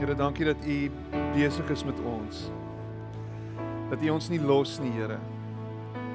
[0.00, 0.90] Here, dankie dat U
[1.34, 2.46] besig is met ons.
[3.90, 5.18] Dat U ons nie los nie, Here.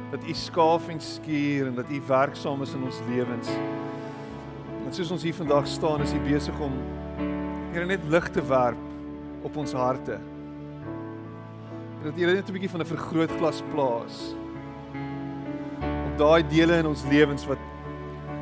[0.09, 3.51] Dat U skaaf en skuur en dat U werksaam is in ons lewens.
[4.85, 6.73] En soos ons hier vandag staan, is U besig om
[7.75, 8.81] Here net lig te werp
[9.45, 10.17] op ons harte.
[12.07, 14.33] Dat U net 'n bietjie van 'n vergrootglas plaas
[15.85, 17.61] op daai dele in ons lewens wat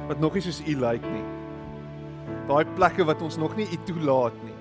[0.07, 1.25] wat nog nie soos U lyk nie.
[2.47, 4.52] Daai plekke wat ons nog nie U toelaat nie.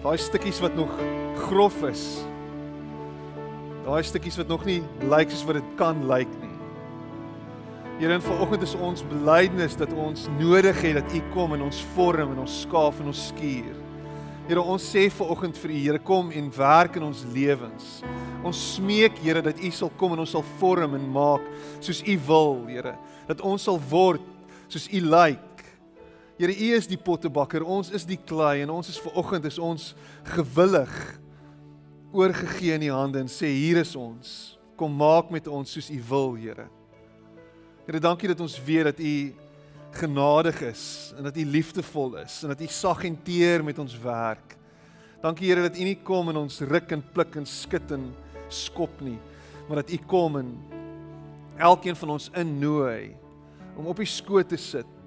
[0.00, 0.92] Daai stukkies wat nog
[1.36, 2.22] grof is.
[3.84, 6.48] Daai stukkies wat nog nie lyk soos wat dit kan lyk nie.
[7.98, 11.82] Here, in vanoggend is ons belydenis dat ons nodig het dat U kom en ons
[11.92, 13.76] vorm en ons skaaf en ons skuur.
[14.48, 17.90] Here, ons sê vanoggend vir U, Here, kom en werk in ons lewens.
[18.40, 21.44] Ons smeek, Here, dat U sal kom en ons sal vorm en maak
[21.76, 22.96] soos U wil, Here.
[23.28, 24.24] Dat ons sal word
[24.72, 25.49] soos U lyk.
[26.40, 29.90] Here, U is die pottebakker, ons is die klei en ons is vanoggend is ons
[30.32, 30.92] gewillig
[32.16, 34.30] oorgegee in U hande en sê hier is ons.
[34.80, 36.64] Kom maak met ons soos U wil, Here.
[37.84, 39.12] Here, dankie dat ons weet dat U
[40.00, 40.84] genadig is
[41.18, 44.56] en dat U liefdevol is en dat U sag en teer met ons werk.
[45.20, 48.06] Dankie Here dat U nie kom en ons ruk en pluk en skud en
[48.48, 49.18] skop nie,
[49.68, 50.54] maar dat U kom en
[51.60, 53.12] elkeen van ons innooi
[53.76, 54.99] om op U skoot te sit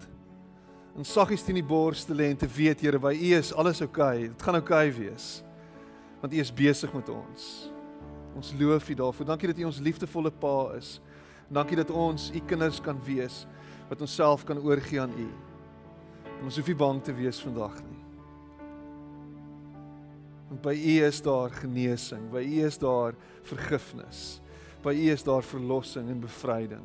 [0.94, 3.82] en saggies teen die bors te lê en te weet Here by U is alles
[3.82, 4.28] oukei.
[4.28, 4.28] Okay.
[4.30, 5.30] Dit gaan oukei okay wees.
[6.22, 7.48] Want U is besig met ons.
[8.38, 9.26] Ons loof U daarvoor.
[9.26, 11.00] Dankie dat U ons liefdevolle Pa is.
[11.54, 13.44] Dankie dat ons U kinders kan wees
[13.90, 15.28] wat ons self kan oorgee aan U.
[16.40, 18.00] En ons hoef nie bang te wees vandag nie.
[20.50, 23.16] Want by U is daar genesing, by U is daar
[23.50, 24.40] vergifnis.
[24.84, 26.84] By U is daar verlossing en bevryding.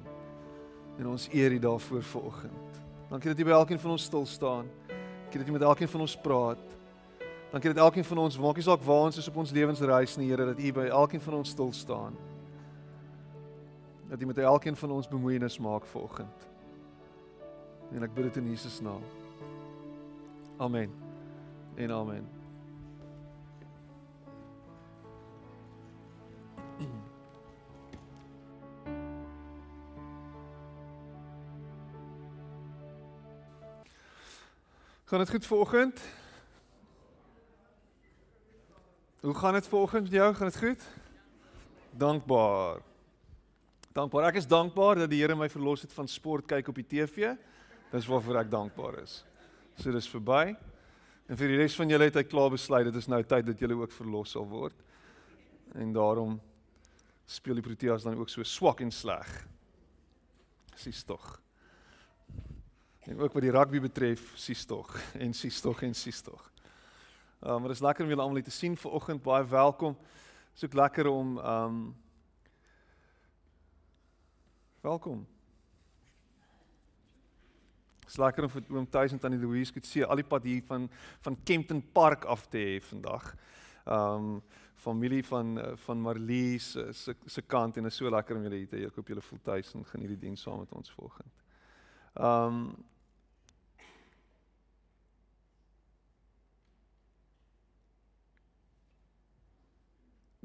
[0.99, 2.68] En ons eer U daarvoor vanoggend.
[3.09, 4.67] Dankie dat U by elkeen van ons stil staan.
[5.23, 6.77] Dankie dat U met elkeen van ons praat.
[7.51, 10.29] Dankie dat elkeen van ons, maak nie saak waar ons is op ons lewensreis nie,
[10.29, 12.17] Here, dat U by elkeen van ons stil staan.
[14.09, 16.49] Dat U met elkeen van ons bemoeienis maak vanoggend.
[17.93, 19.05] En ek bid dit in Jesus naam.
[20.59, 20.93] Amen.
[21.77, 22.38] En amen.
[35.09, 36.01] Gaan dit goed vanoggend?
[39.21, 40.35] Hoe gaan dit vanoggend met jou?
[40.35, 40.83] Gaan dit goed?
[41.91, 42.83] Dankbaar.
[43.93, 44.25] Dankbaar.
[44.29, 47.33] Ek is dankbaar dat die Here my verlos het van sport kyk op die TV.
[47.89, 49.25] Dis waarvoor ek dankbaar is.
[49.81, 50.53] So dis verby.
[51.25, 53.65] En vir die res van julle het hy klaar besluit dit is nou tyd dat
[53.65, 54.77] julle ook verlos sal word.
[55.73, 56.37] En daarom
[57.25, 59.33] speel die Proteas dan ook so swak en sleg.
[60.77, 61.39] Sies tog.
[63.09, 64.93] En ook wat die rugby betref, sies tog
[65.25, 66.43] en sies tog en sies tog.
[67.41, 69.23] Uh, maar dit is lekker om julle almal te sien vanoggend.
[69.23, 69.95] Baie welkom.
[69.97, 71.79] Dit is ook lekker om um
[74.81, 75.27] Welkom.
[78.01, 80.61] Dit is lekker om vir oom Tuis en tannie Louise sien al die pad hier
[80.69, 80.87] van
[81.25, 83.33] van Kempton Park af te hê vandag.
[83.87, 84.43] Um
[84.77, 88.77] familie van van Marlies se se kant en is so lekker om julle hier te
[88.77, 88.87] hê.
[88.87, 91.33] Ek hoop julle voel tuis en geniet die diens saam met ons volgende.
[92.15, 92.63] Um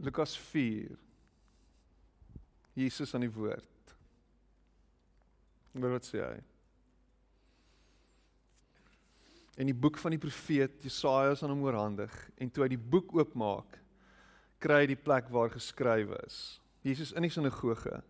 [0.04, 0.98] Lukas 4
[2.74, 3.94] Jesus aan die woord.
[5.78, 6.40] Wat sê hy?
[9.62, 12.82] En die boek van die profeet Jesaja is aan hom oorhandig en toe hy die
[12.82, 13.78] boek oopmaak,
[14.64, 16.40] kry hy die plek waar geskrywe is.
[16.84, 18.02] Jesus in die sinagoge.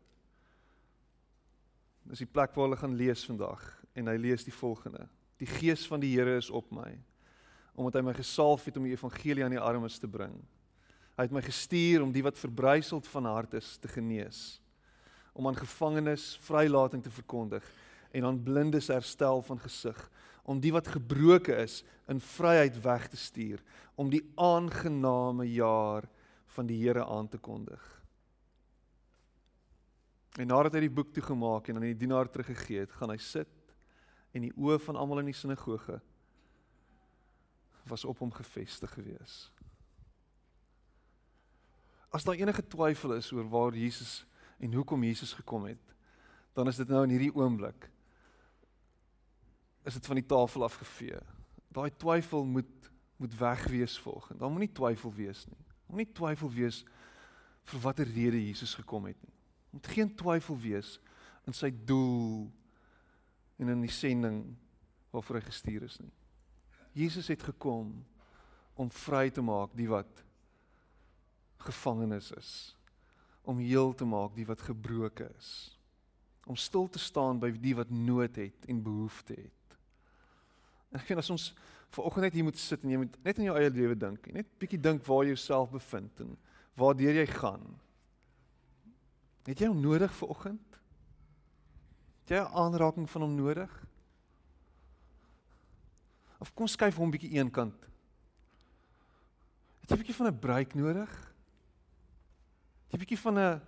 [2.08, 3.62] Dis die plek waar hulle gaan lees vandag
[4.00, 5.06] en hy lees die volgende:
[5.40, 6.92] Die gees van die Here is op my
[7.74, 10.36] omdat hy my gesalf het om die evangelie aan die armes te bring.
[11.14, 14.60] Hy het my gestuur om die wat verbryseld van hart is te genees,
[15.34, 17.66] om aan gevangenes vrylating te verkondig
[18.14, 19.98] en aan blindes herstel van gesig,
[20.44, 21.82] om die wat gebroken is
[22.12, 23.62] in vryheid weg te stuur,
[23.96, 26.10] om die aangename jaar
[26.56, 27.82] van die Here aan te kondig.
[30.38, 33.50] En nadat hy die boek toegemaak en aan die dienaar teruggegee het, gaan hy sit
[34.34, 36.00] en die oë van almal in die sinagoge
[37.90, 39.52] was op hom gefestig geweest.
[42.14, 44.22] As daar enige twyfel is oor waar Jesus
[44.62, 45.82] en hoekom Jesus gekom het,
[46.54, 47.90] dan is dit nou in hierdie oomblik.
[49.84, 51.20] Is dit van die tafel afgevee.
[51.74, 52.70] Daai twyfel moet
[53.18, 54.40] moet wegwees volgens.
[54.40, 55.60] Daar moenie twyfel wees nie.
[55.88, 56.82] Moenie twyfel wees
[57.72, 59.36] vir watter rede Jesus gekom het nie.
[59.70, 60.98] Moet geen twyfel wees
[61.48, 62.50] in sy doel
[63.62, 64.42] en in die sending
[65.14, 66.12] waarvoor hy gestuur is nie.
[66.94, 67.94] Jesus het gekom
[68.76, 70.24] om vry te maak die wat
[71.68, 72.52] gevangenes is.
[73.42, 75.78] Om heel te maak die wat gebroken is.
[76.46, 79.78] Om stil te staan by die wat nood het en behoefte het.
[80.92, 81.48] En ek vind as ons
[81.94, 84.28] vanoggend net hier moet sit en jy moet net aan jou eie lewe dink.
[84.34, 86.36] Net bietjie dink waar jy jouself bevind en
[86.80, 87.66] waar deur jy gaan.
[89.48, 90.78] Het jy hom nodig vanoggend?
[92.24, 93.74] Het jy aanraking van hom nodig?
[96.44, 97.90] Of kom skuif hom bietjie een kant.
[99.84, 101.33] Het jy bietjie van 'n breek nodig?
[102.94, 103.62] 'n bietjie van 'n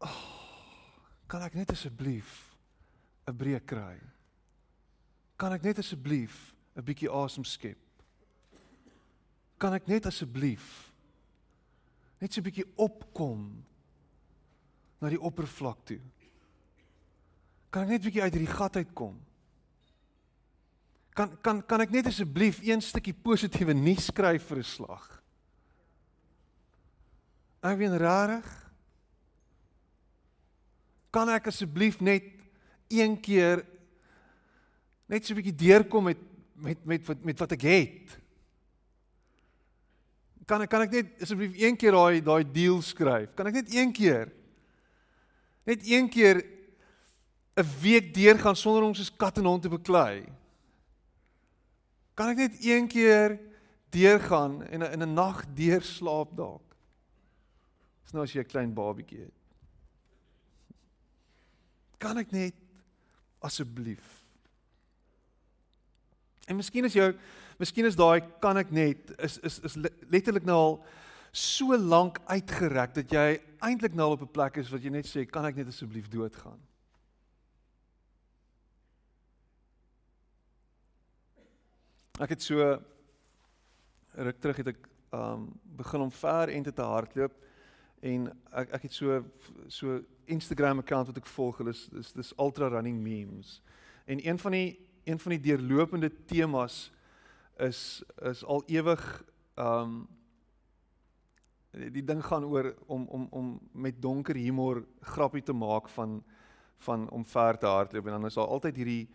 [0.00, 0.20] oh,
[1.28, 2.56] kan ek net asseblief
[3.28, 4.00] 'n breek kry?
[5.36, 7.78] Kan ek net asseblief 'n bietjie asem skep?
[9.58, 10.92] Kan ek net asseblief
[12.20, 13.64] net so 'n bietjie opkom
[15.00, 16.00] na die oppervlak toe?
[17.70, 19.20] Kan ek net 'n bietjie uit hierdie gat uitkom?
[21.12, 25.18] Kan kan kan ek net asseblief een stukkie positiewe nuus skryf vir 'n slag?
[27.68, 28.46] Ek weet rarig.
[31.12, 32.24] Kan ek asseblief net
[32.88, 33.64] een keer
[35.08, 36.20] net so 'n bietjie deurkom met
[36.54, 38.18] met met wat met wat ek het?
[40.46, 43.34] Kan ek kan ek net asseblief een keer daai daai deal skryf?
[43.34, 44.32] Kan ek net een keer
[45.64, 46.44] net een keer
[47.56, 50.24] 'n week deurgaan sonder om soos kat en hond te beklei?
[52.14, 53.38] Kan ek net een keer
[53.90, 56.67] deurgaan en in 'n nag deur slaap dalk?
[58.08, 59.34] Dis nou as jy 'n klein babietjie het.
[62.00, 62.54] Kan ek net
[63.44, 64.24] asseblief?
[66.48, 67.12] En miskien is jou
[67.58, 69.76] miskien is daai kan ek net is is is
[70.08, 70.84] letterlik nou al
[71.32, 75.26] so lank uitgerek dat jy eintlik nou op 'n plek is wat jy net sê
[75.28, 76.58] kan ek net asseblief doodgaan?
[82.20, 82.80] Ek het so
[84.14, 87.47] ruk terug het ek um begin om ver en te hardloop
[88.00, 89.22] en ek ek het so
[89.68, 93.58] so Instagram account wat ek volg, hulle is dis dis ultra running memes.
[94.06, 94.78] En een van die
[95.08, 96.90] een van die deurlopende temas
[97.56, 99.24] is is al ewig
[99.56, 100.06] um
[101.72, 106.22] die ding gaan oor om om om met donker humor grappie te maak van
[106.76, 109.08] van om ver te hardloop en dan is daar altyd hierdie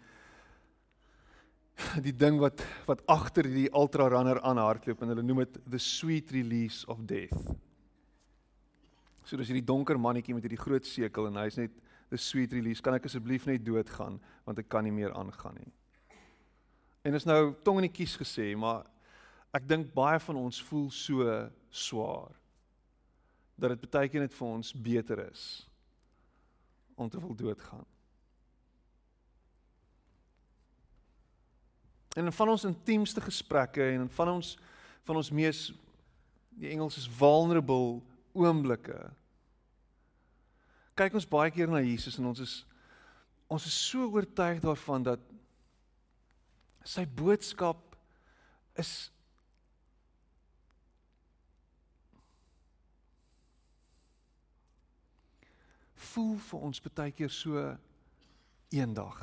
[2.08, 6.32] die ding wat wat agter die ultra runner aanhardloop en hulle noem dit the sweet
[6.32, 7.54] release of death.
[9.24, 11.76] So dis hierdie donker mannetjie met hierdie groot sekel en hy's net
[12.12, 12.84] the sweet release.
[12.84, 15.72] Kan ek asseblief net doodgaan want ek kan nie meer aangaan nie.
[17.04, 18.86] En is nou tong in die kies gesê, maar
[19.54, 21.28] ek dink baie van ons voel so
[21.74, 22.32] swaar
[23.60, 25.44] dat dit baie keer net vir ons beter is
[26.96, 27.86] om te wil doodgaan.
[32.18, 34.56] En van ons intiemste gesprekke en van ons
[35.04, 35.66] van ons mees
[36.56, 38.00] die Engels is vulnerable
[38.34, 38.98] oomblikke.
[40.98, 42.62] Kyk ons baie keer na Jesus en ons is
[43.54, 45.26] ons is so oortuig daarvan dat
[46.88, 47.94] sy boodskap
[48.82, 49.12] is
[56.14, 57.68] voel vir ons baie keer so
[58.74, 59.22] eendag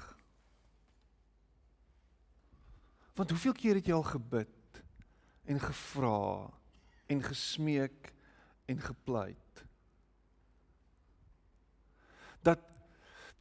[3.20, 4.78] Want hoeveel keer het jy al gebid
[5.44, 6.48] en gevra
[7.12, 8.12] en gesmeek
[8.70, 9.64] en gepleit?
[12.46, 12.62] Dat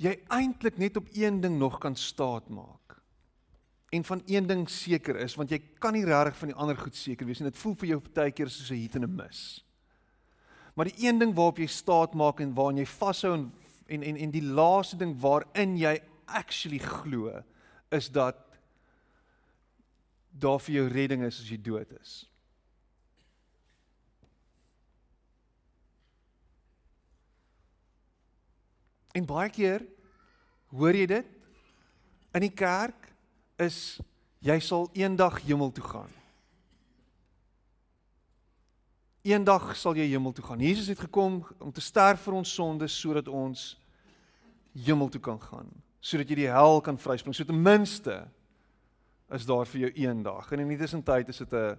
[0.02, 2.98] jy eintlik net op een ding nog kan staat maak.
[3.90, 6.96] En van een ding seker is want jy kan nie regtig van die ander goed
[6.96, 9.66] seker wees en dit voel vir jou baie keer soos 'n hit en 'n mis.
[10.76, 13.52] Maar die een ding waarop jy staat maak en waaraan jy vashou en
[13.88, 17.44] en en en die laaste ding waarin jy actually glo
[17.90, 18.38] is dat
[20.30, 22.30] daar vir jou redding is as jy dood is.
[29.12, 29.86] En baie keer
[30.70, 31.26] hoor jy dit
[32.38, 33.10] in die kerk
[33.58, 34.00] is
[34.46, 36.12] jy sal eendag hemel toe gaan.
[39.26, 40.62] Eendag sal jy hemel toe gaan.
[40.64, 43.74] Jesus het gekom om te sterf vir ons sondes sodat ons
[44.86, 45.68] hemel toe kan gaan,
[46.00, 47.36] sodat jy die hel kan vryspring.
[47.36, 48.22] So ten minste
[49.34, 50.52] is daar vir jou eendag.
[50.54, 51.78] En in die tussentyd is dit 'n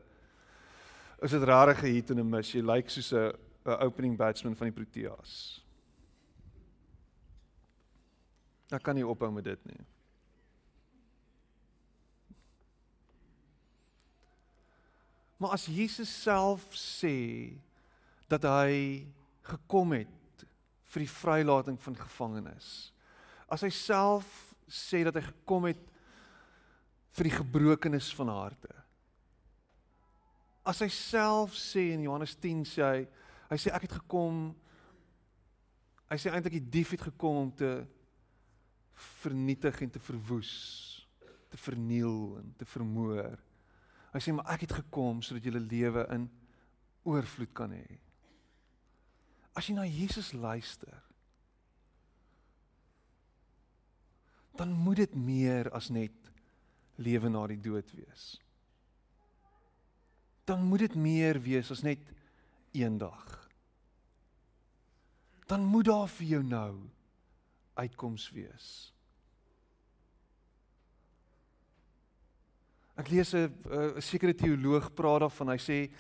[1.23, 2.53] is dit rarige hit en 'n mis.
[2.53, 3.33] Jy lyk like soos 'n
[3.65, 5.65] 'n opening batsman van die Proteas.
[8.71, 9.81] Ek kan nie ophou met dit nie.
[15.41, 17.57] Maar as Jesus self sê
[18.31, 19.07] dat hy
[19.49, 20.45] gekom het
[20.93, 22.91] vir die vrylating van gevangenes.
[23.51, 24.29] As hy self
[24.71, 25.81] sê dat hy gekom het
[27.17, 28.81] vir die gebrokenis van harte.
[30.71, 32.99] as hy self sê in Johannes 10 sê hy
[33.51, 34.51] hy sê ek het gekom
[36.11, 37.71] hy sê eintlik die dief het gekom om te
[39.23, 40.53] vernietig en te verwoes,
[41.51, 43.39] te verniel en te vermoor.
[44.13, 46.29] Hy sê maar ek het gekom sodat jy lewe in
[47.09, 47.99] oorvloed kan hê.
[49.57, 50.95] As jy na Jesus luister,
[54.59, 56.31] dan moet dit meer as net
[57.01, 58.35] lewe na die dood wees.
[60.45, 62.03] Dan moet dit meer wees as net
[62.77, 63.25] eendag.
[65.49, 66.75] Dan moet daar vir jou nou
[67.75, 68.93] uitkoms wees.
[72.97, 75.49] Ek lees 'n 'n sekere teoloog praat daarvan.
[75.49, 75.91] Hy sê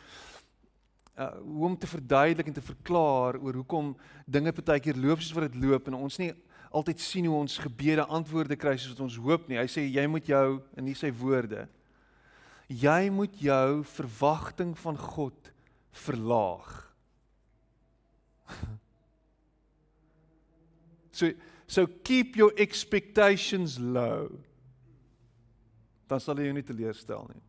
[1.18, 3.96] uh hoe om te verduidelik en te verklaar oor hoekom
[4.26, 6.32] dinge partykeer loop soos wat dit loop en ons nie
[6.70, 9.58] altyd sien hoe ons gebede antwoorde kry soos wat ons hoop nie.
[9.58, 11.68] Hy sê jy moet jou in nie sy woorde
[12.70, 15.52] jy moet jou verwagting van God
[16.06, 16.76] verlaag.
[21.10, 21.26] So
[21.70, 24.26] so keep your expectations low.
[26.10, 27.42] Dan sal jy jou nie teleurstel nie.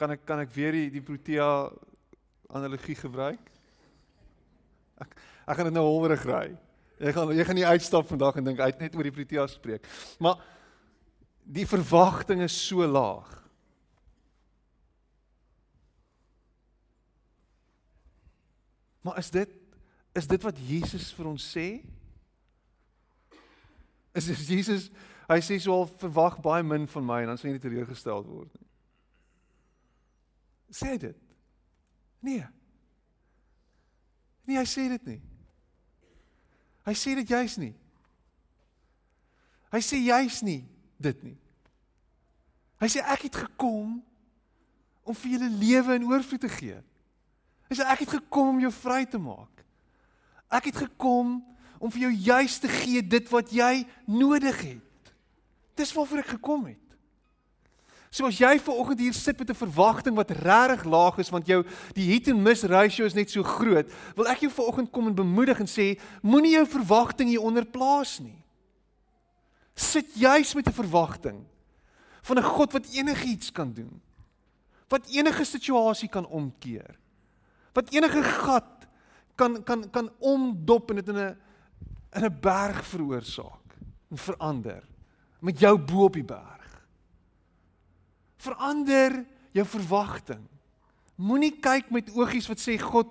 [0.00, 1.68] Kan ek kan ek weer die die Protea
[2.48, 3.52] analogie gebruik?
[4.96, 5.12] Ek
[5.46, 6.46] ek gaan dit nou holwerig ry.
[7.04, 9.84] Jy gaan jy gaan nie uitstap vandag en dink uit net oor die Protea spreek.
[10.16, 10.40] Maar
[11.44, 13.28] die verwagting is so laag.
[19.04, 19.52] Maar is dit
[20.16, 21.68] is dit wat Jesus vir ons sê?
[24.16, 24.88] Is is Jesus
[25.28, 28.24] hy sê so al verwag baie min van my en dan sê hy nie teleurgestel
[28.24, 28.68] word nie.
[30.72, 31.18] Sê dit.
[32.24, 32.46] Nee.
[34.46, 35.20] Nee, hy sê dit nie.
[36.86, 37.74] Hy sê dit juis nie.
[39.74, 40.62] Hy sê juis nie
[41.02, 41.36] dit nie.
[42.80, 43.98] Hy sê ek het gekom
[45.06, 46.78] om vir julle lewe in oorvloed te gee.
[47.66, 49.55] Hy sê ek het gekom om jou vry te maak.
[50.48, 51.38] Ek het gekom
[51.78, 55.14] om vir jou juis te gee dit wat jy nodig het.
[55.76, 56.86] Dis waarvoor ek gekom het.
[58.16, 61.46] So as jy ver oggend hier sit met 'n verwagting wat regtig laag is want
[61.46, 64.90] jou die hit and miss ratio is net so groot, wil ek jou ver oggend
[64.90, 68.42] kom en bemoedig en sê moenie jou verwagting hier onder plaas nie.
[69.74, 71.44] Sit juis met 'n verwagting
[72.22, 74.00] van 'n God wat enigiets kan doen.
[74.88, 76.98] Wat enige situasie kan omkeer.
[77.72, 78.75] Wat enige gat
[79.36, 81.36] kan kan kan omdop en dit in 'n
[82.16, 83.76] in 'n berg veroorsaak
[84.10, 84.82] en verander
[85.40, 86.86] met jou bo op die berg.
[88.36, 90.42] Verander jou verwagting.
[91.14, 93.08] Moenie kyk met oogies wat sê God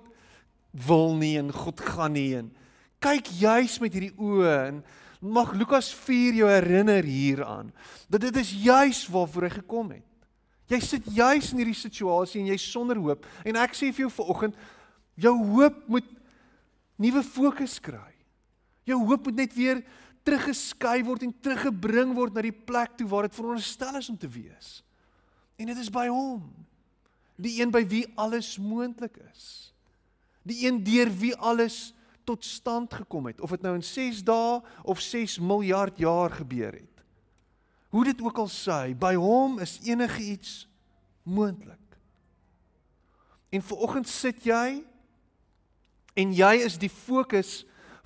[0.70, 2.52] wil nie en God gaan nie en
[2.98, 4.84] kyk juis met hierdie oë en
[5.20, 7.72] mag Lukas 4 jou herinner hieraan
[8.08, 10.04] dat dit is juis waarvoor hy gekom het.
[10.66, 14.12] Jy sit juis in hierdie situasie en jy sonder hoop en ek sê vir jou
[14.18, 14.56] vanoggend
[15.16, 16.15] jou hoop moet
[16.96, 18.14] nuwe fokus kry.
[18.86, 19.82] Jou hoop moet net weer
[20.26, 24.30] teruggeskui word en teruggebring word na die plek toe waar dit veronderstel is om te
[24.30, 24.80] wees.
[25.56, 26.42] En dit is by hom.
[27.36, 29.72] Die een by wie alles moontlik is.
[30.46, 31.92] Die een deur wie alles
[32.26, 36.74] tot stand gekom het, of dit nou in 6 dae of 6 miljard jaar gebeur
[36.74, 37.04] het.
[37.94, 40.66] Hoe dit ook al sê, by hom is enigiets
[41.22, 41.98] moontlik.
[43.54, 44.82] En vooroggend sit jy
[46.16, 47.64] en jy is die fokus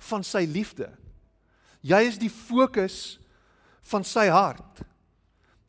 [0.09, 0.89] van sy liefde.
[1.81, 3.17] Jy is die fokus
[3.89, 4.83] van sy hart.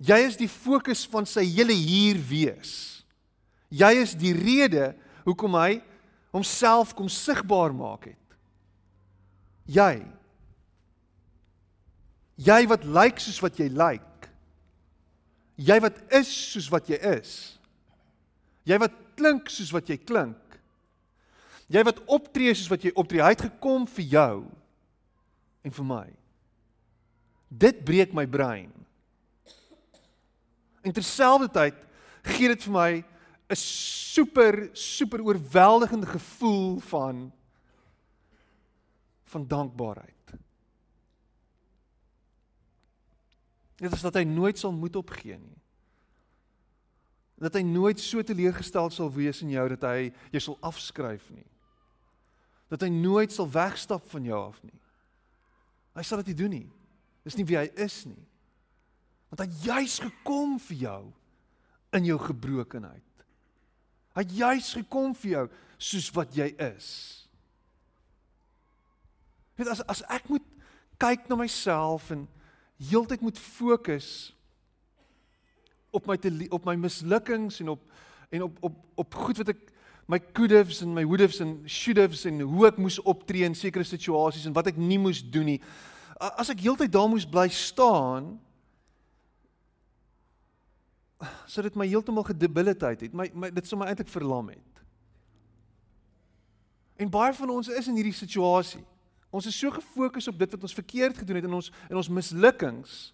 [0.02, 3.04] Jy is die fokus van sy hele hier wees.
[3.72, 4.92] Jy is die rede
[5.24, 5.78] hoekom hy
[6.34, 8.18] homself kom sigbaar maak het.
[9.70, 10.02] Jy
[12.42, 14.28] Jy wat lyk soos wat jy lyk.
[15.62, 17.34] Jy wat is soos wat jy is.
[18.66, 20.38] Jy wat klink soos wat jy klink.
[21.72, 23.22] Jy wat optree soos wat jy optree.
[23.24, 24.34] Hy het gekom vir jou
[25.64, 26.06] en vir my.
[27.48, 28.70] Dit breek my brein.
[30.82, 31.78] En terselfdertyd
[32.34, 32.90] gee dit vir my
[33.52, 37.32] 'n super super oorweldigende gevoel van
[39.24, 40.32] van dankbaarheid.
[43.76, 45.56] Dit is dat hy nooit sal moed opgee nie.
[47.38, 51.51] Dat hy nooit so teleurgestel sal wees in jou dat hy jou sal afskryf nie
[52.72, 54.78] dat hy nooit sal wegstap van jou af nie.
[55.92, 56.68] Hy sal dit nie doen nie.
[57.26, 58.22] Dis nie wie hy is nie.
[59.32, 61.00] Want hy juis gekom vir jou
[61.92, 63.26] in jou gebrokenheid.
[64.16, 65.44] Hy juis gekom vir jou
[65.82, 66.88] soos wat jy is.
[69.60, 70.44] Net as as ek moet
[71.00, 72.24] kyk na myself en
[72.80, 74.32] heeltyd moet fokus
[75.92, 77.84] op my te, op my mislukkings en op
[78.32, 79.71] en op op op goed wat ek
[80.10, 84.46] my could'ves en my would'ves en should'ves en hoe ek moes optree in sekere situasies
[84.46, 85.60] en wat ek nie moes doen nie.
[86.18, 88.34] As ek heeltyd daar moes bly staan,
[91.46, 93.14] sou dit my heeltemal gedebiliteit het.
[93.14, 94.82] My, my dit sou my eintlik verlam het.
[97.02, 98.82] En baie van ons is in hierdie situasie.
[99.32, 102.10] Ons is so gefokus op dit wat ons verkeerd gedoen het in ons in ons
[102.12, 103.12] mislukkings.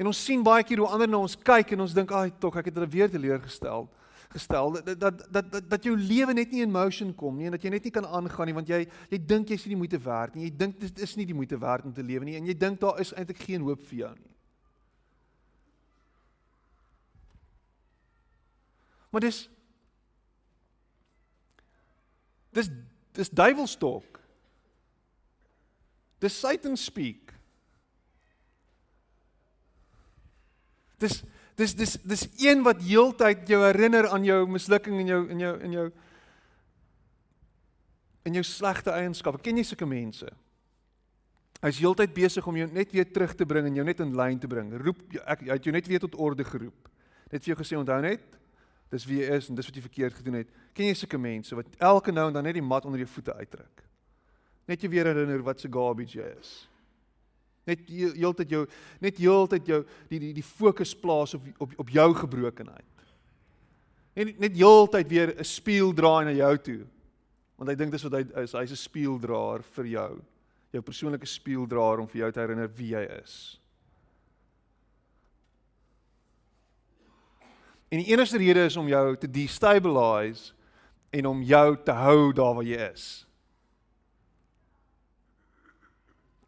[0.00, 2.56] En ons sien baie keer hoe ander na ons kyk en ons dink, "Ag, tog,
[2.56, 3.88] ek het hulle weer teleurgestel."
[4.30, 7.56] Gestel dat dat dat dat dat jou lewe net nie in motion kom nie en
[7.58, 9.98] dat jy net nie kan aangaan nie want jy jy dink jy's nie die moeite
[10.04, 12.46] werd nie jy dink dit is nie die moeite werd om te lewe nie en
[12.46, 14.30] jy dink daar is eintlik geen hoop vir jou nie
[19.10, 19.50] Maar dis
[22.50, 22.70] dis
[23.12, 24.20] dis duiwelstalk.
[26.18, 27.34] Dis Satan speak.
[30.96, 31.22] Dis
[31.60, 35.54] dis dis dis een wat heeltyd jou herinner aan jou mislukking en jou in jou
[35.66, 35.88] in jou
[38.28, 39.40] in jou slegte eienskappe.
[39.44, 40.28] Ken jy sulke mense?
[41.60, 44.40] Hy's heeltyd besig om jou net weer terug te bring en jou net in lyn
[44.40, 44.72] te bring.
[44.80, 46.88] Roep ek hy het jou net weer tot orde geroep.
[47.30, 48.24] Net vir jou gesê onthou net,
[48.90, 50.56] dis wie jy is en dis wat jy verkeerd gedoen het.
[50.74, 53.36] Ken jy sulke mense wat elke nou en dan net die mat onder jou voete
[53.36, 53.84] uitdruk?
[54.70, 56.54] Net jy weer herinner wat se garbage jy is.
[57.68, 58.66] Net heeltyd jou
[59.00, 62.86] net heeltyd jou die die die fokus plaas op op op jou gebrokenheid.
[64.16, 66.86] En net heeltyd weer 'n spieël draai na jou toe.
[67.56, 70.20] Want hy dink dis wat hy is, hy's 'n spieëldraer vir jou.
[70.72, 73.60] Jou persoonlike spieëldraer om vir jou te herinner wie jy is.
[77.90, 80.52] En die enigste rede is om jou te destabilize
[81.10, 83.26] en om jou te hou daar waar jy is.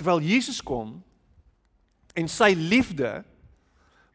[0.03, 0.97] Terwyl Jesus kom
[2.19, 3.21] en sy liefde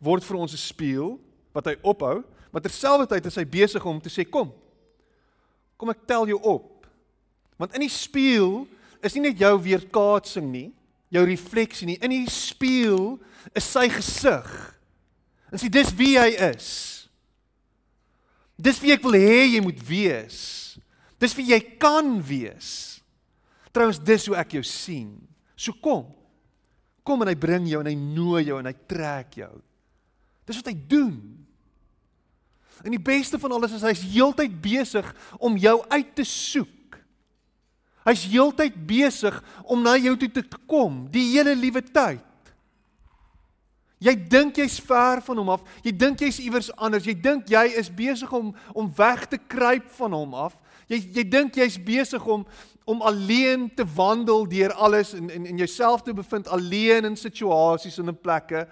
[0.04, 1.14] word vir ons 'n spieël
[1.56, 4.52] wat hy ophou, maar terselfdertyd is hy besig om te sê kom.
[5.78, 6.88] Kom ek tel jou op.
[7.56, 8.68] Want in die spieël
[9.02, 10.74] is nie net jou weerkaatsing nie,
[11.08, 11.98] jou refleksie nie.
[12.04, 13.18] In die spieël
[13.56, 14.78] is sy gesig.
[15.52, 17.08] En sê dis wie hy is.
[18.60, 20.78] Dis wie ek wil hê jy moet wees.
[21.18, 23.00] Dis wie jy kan wees.
[23.72, 25.28] Trouens dis hoe ek jou sien.
[25.58, 26.06] So kom.
[27.08, 29.54] Kom en hy bring jou en hy nooi jou en hy trek jou.
[30.48, 31.18] Dis wat hy doen.
[32.86, 35.08] En die beste van alles is hy's heeltyd besig
[35.42, 37.00] om jou uit te soek.
[38.08, 39.36] Hy's heeltyd besig
[39.68, 42.24] om na jou toe te kom, die hele liewe tyd.
[43.98, 45.64] Jy dink jy's ver van hom af.
[45.82, 47.08] Jy dink jy's iewers anders.
[47.10, 50.54] Jy dink jy is besig om om weg te kruip van hom af.
[50.88, 52.46] Jy jy dink jy's besig om
[52.88, 57.98] om alleen te wandel deur alles en en en jouself te bevind alleen in situasies
[58.00, 58.64] en in plekke.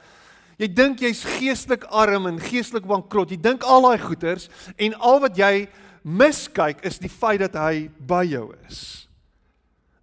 [0.56, 3.30] Jy dink jy's geestelik arm en geestelik bankrot.
[3.30, 5.67] Jy dink al daai goeters en al wat jy
[6.08, 8.80] miskyk is die feit dat hy by jou is.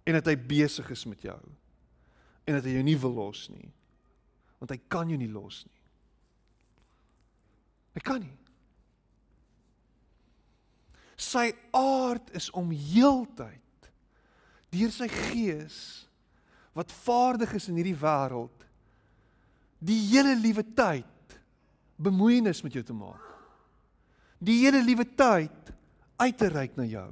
[0.05, 1.39] En dat hy besig is met jou.
[2.45, 3.71] En dat hy jou nie wil los nie
[4.63, 5.81] want hy kan jou nie los nie.
[7.97, 8.37] Hy kan nie.
[11.19, 13.62] Sy aard is om heeltyd
[14.73, 15.77] deur sy gees
[16.73, 18.65] wat vaardig is in hierdie wêreld
[19.83, 21.37] die hele liewe tyd
[22.03, 23.21] bemoeienis met jou te maak.
[24.43, 25.73] Die hele liewe tyd
[26.19, 27.09] uit te reik na jou.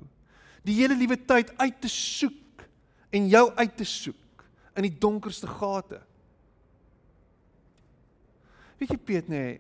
[0.67, 2.65] Die hele liewe tyd uit te soek
[3.12, 4.45] en jou uit te soek
[4.80, 6.00] in die donkerste gate.
[8.80, 9.43] Weet jy Piet nê?
[9.43, 9.60] Nee,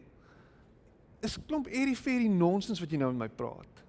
[1.21, 3.83] is klomp eerie vir die nonsens wat jy nou met my praat.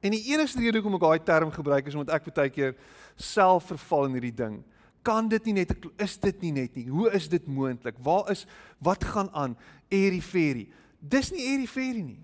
[0.00, 2.74] En die enigste rede hoekom ek daai term gebruik is omdat ek baie keer
[3.16, 4.60] self verval in hierdie ding.
[5.06, 6.88] Kan dit nie net is dit nie net nie.
[6.90, 7.98] Hoe is dit moontlik?
[8.02, 8.44] Waar is
[8.82, 9.56] wat gaan aan?
[9.88, 10.66] Eerie vir.
[11.00, 12.22] Dis nie eerie vir nie.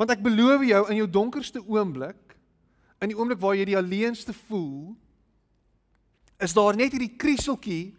[0.00, 2.36] Want ek beloof jou in jou donkerste oomblik,
[3.04, 4.94] in die oomblik waar jy die alleenste voel,
[6.40, 7.90] is daar net hierdie krieseltjie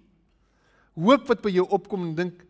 [0.98, 2.48] hoop wat by jou opkom en dink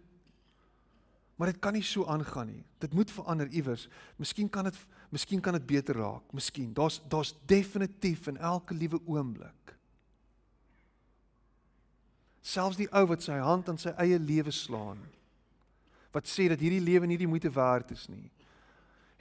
[1.42, 2.60] maar dit kan nie so aangaan nie.
[2.78, 3.88] Dit moet verander iewers.
[4.22, 4.76] Miskien kan dit
[5.12, 6.32] miskien kan dit beter raak.
[6.34, 6.74] Miskien.
[6.74, 9.76] Daar's daar's definitief in elke liewe oomblik.
[12.41, 15.02] Selfs die ou wat sy hand aan sy eie lewe slaan
[16.12, 18.28] wat sê dat hierdie lewe nie die moeite werd is nie,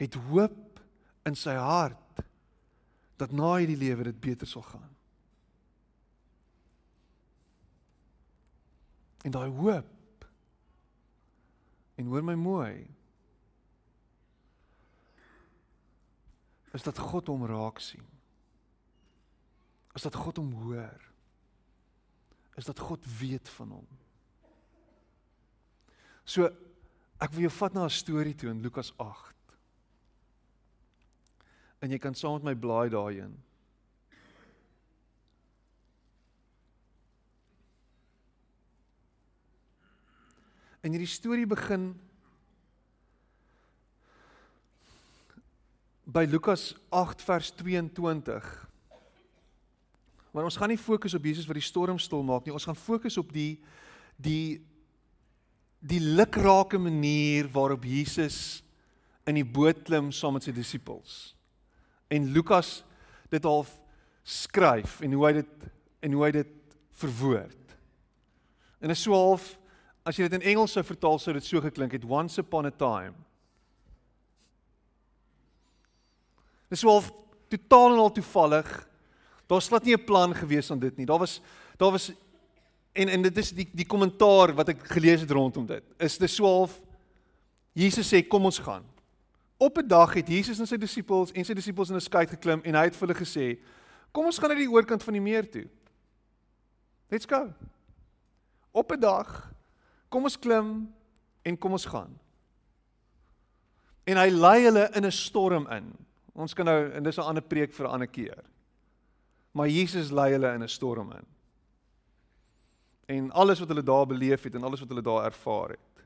[0.00, 0.81] het hoop
[1.29, 2.24] in sy hart
[3.20, 4.88] dat na hierdie lewe dit beter sal gaan.
[9.29, 10.24] En daai hoop.
[12.00, 12.88] En hoor my mooi.
[16.72, 18.06] Is dat God hom raak sien.
[19.94, 21.11] Is dat God hom hoor.
[22.61, 23.87] is dat God weet van hom.
[26.28, 26.50] So
[27.20, 29.56] ek wil jou vat na 'n storie toe in Lukas 8.
[31.80, 33.42] En jy kan saam met my blaai daarin.
[40.80, 42.00] En hierdie storie begin
[46.11, 48.68] by Lukas 8 vers 22.
[50.31, 52.55] Maar ons gaan nie fokus op Jesus wat die storm stil maak nie.
[52.55, 53.61] Ons gaan fokus op die
[54.20, 54.61] die
[55.81, 58.61] die lukrake manier waarop Jesus
[59.25, 61.33] in die boot klim saam met sy disippels.
[62.12, 62.83] En Lukas
[63.33, 63.70] dit half
[64.27, 65.70] skryf en hoe hy dit
[66.05, 66.53] en hoe hy dit
[67.01, 67.75] verwoord.
[68.81, 69.55] En is so half
[70.05, 72.75] as jy dit in Engels sou vertaal sou dit so geklink het once upon a
[72.75, 73.16] time.
[76.70, 77.02] Dis wel
[77.50, 78.68] totaal en al toevallig.
[79.50, 81.06] Daar's glad nie 'n plan gewees aan dit nie.
[81.06, 81.40] Daar was
[81.76, 82.12] daar was
[82.92, 85.83] en en dit is die die kommentaar wat ek gelees het rondom dit.
[85.98, 86.80] Is dit so half
[87.72, 88.85] Jesus sê kom ons gaan.
[89.59, 92.61] Op 'n dag het Jesus en sy disippels en sy disippels in 'n skei geklim
[92.64, 93.59] en hy het vir hulle gesê:
[94.12, 95.68] "Kom ons gaan na die oorkant van die meer toe."
[97.11, 97.52] Let's go.
[98.72, 99.52] Op 'n dag
[100.09, 100.94] kom ons klim
[101.42, 102.18] en kom ons gaan.
[104.04, 106.10] En hy lei hulle in 'n storm in.
[106.40, 108.44] Ons kan nou en dis 'n ander preek vir 'n ander keer.
[109.53, 111.26] Maar Jesus lei hulle in 'n storm in.
[113.07, 116.05] En alles wat hulle daar beleef het en alles wat hulle daar ervaar het.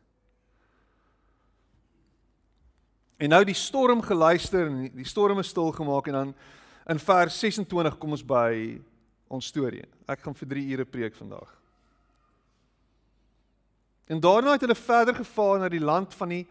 [3.16, 6.34] En nou die storm geluister en die storm is stil gemaak en dan
[6.86, 8.80] in vers 26 kom ons by
[9.28, 9.84] ons storie.
[10.08, 11.60] Ek gaan vir 3 ure preek vandag.
[14.06, 16.46] En daarna het hulle verder gevaar na die land van die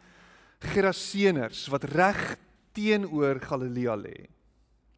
[0.60, 2.38] Geraseners wat reg
[2.74, 4.30] teenoor Galilea lê.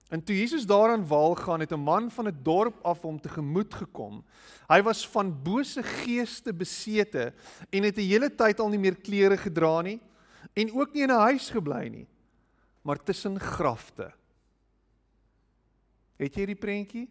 [0.10, 3.74] En toe Jesus daaraan waal gaan, het 'n man van 'n dorp af hom tegemoet
[3.74, 4.24] gekom.
[4.68, 7.34] Hy was van bose geeste besete
[7.70, 10.00] en het 'n hele tyd al nie meer klere gedra nie
[10.54, 12.08] en ook nie in 'n huis gebly nie,
[12.82, 14.14] maar tussen grafte.
[16.18, 17.10] Het jy die prentjie?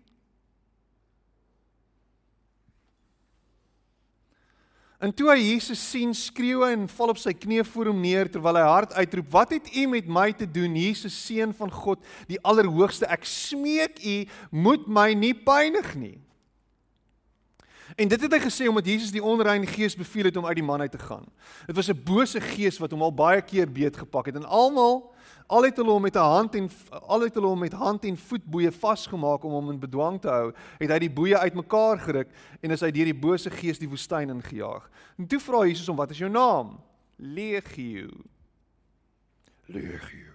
[5.04, 8.56] En toe hy Jesus sien, skreeu en val op sy knieë voor hom neer terwyl
[8.56, 12.40] hy hard uitroep: "Wat het U met my te doen, Jesus seun van God, die
[12.40, 13.06] Allerhoogste?
[13.12, 14.16] Ek smeek U,
[14.50, 16.18] moet my nie pynig nie."
[18.00, 20.64] En dit het hy gesê omdat Jesus die onreine gees beveel het om uit die
[20.64, 21.26] man uit te gaan.
[21.66, 25.13] Dit was 'n bose gees wat hom al baie keer beet gepak het en almal
[25.46, 28.16] al het hulle hom met 'n hand en al het hulle hom met hand en
[28.16, 32.28] voetboeie vasgemaak om hom in bedwang te hou, het hy die boeie uitmekaar geruk
[32.60, 34.90] en is hy deur die bose gees die woestyn ingejaag.
[35.18, 36.80] En toe vra Jesus hom: "Wat is jou naam?"
[37.16, 38.08] Legio.
[39.66, 40.32] Legio.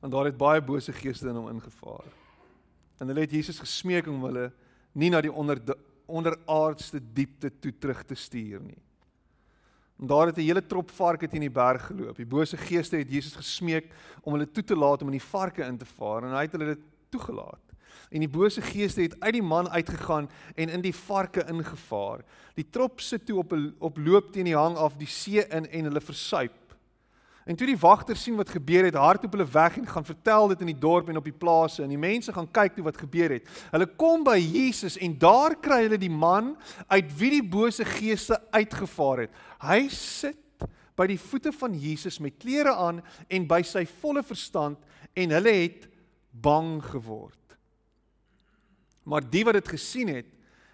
[0.00, 2.12] Want daar het baie bose geeste in hom ingevaar.
[2.98, 4.52] En hulle het Jesus gesmeek om hulle
[4.94, 5.60] nie na die onder
[6.06, 8.80] onderaardste diepte toe terug te stuur nie.
[10.00, 12.16] En daar het 'n hele trop varke teen die berg geloop.
[12.16, 15.64] Die bose geeste het Jesus gesmeek om hulle toe te laat om in die varke
[15.64, 17.60] in te vaar en hy het hulle dit toegelaat.
[18.10, 22.24] En die bose geeste het uit die man uitgegaan en in die varke ingevaar.
[22.54, 25.66] Die trop sit toe op 'n op loop teen die hang af die see in
[25.66, 26.52] en hulle versuip.
[27.44, 30.62] En toe die wagters sien wat gebeur het, hardloop hulle weg en gaan vertel dit
[30.64, 33.34] in die dorp en op die plase en die mense gaan kyk toe wat gebeur
[33.36, 33.50] het.
[33.74, 36.54] Hulle kom by Jesus en daar kry hulle die man
[36.88, 39.36] uit wie die bose geeste uitgevaar het.
[39.60, 40.40] Hy sit
[40.96, 44.80] by die voete van Jesus met klere aan en by sy volle verstand
[45.12, 45.88] en hulle het
[46.32, 47.58] bang geword.
[49.04, 50.30] Maar die wat dit gesien het,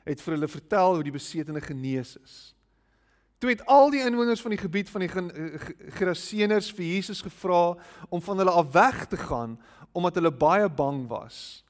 [0.07, 2.37] het vir hulle vertel hoe die besetene genees is.
[3.41, 7.73] Toe het al die inwoners van die gebied van die eh, Geraseners vir Jesus gevra
[8.13, 9.57] om van hulle af weg te gaan
[9.97, 11.65] omdat hulle baie bang was.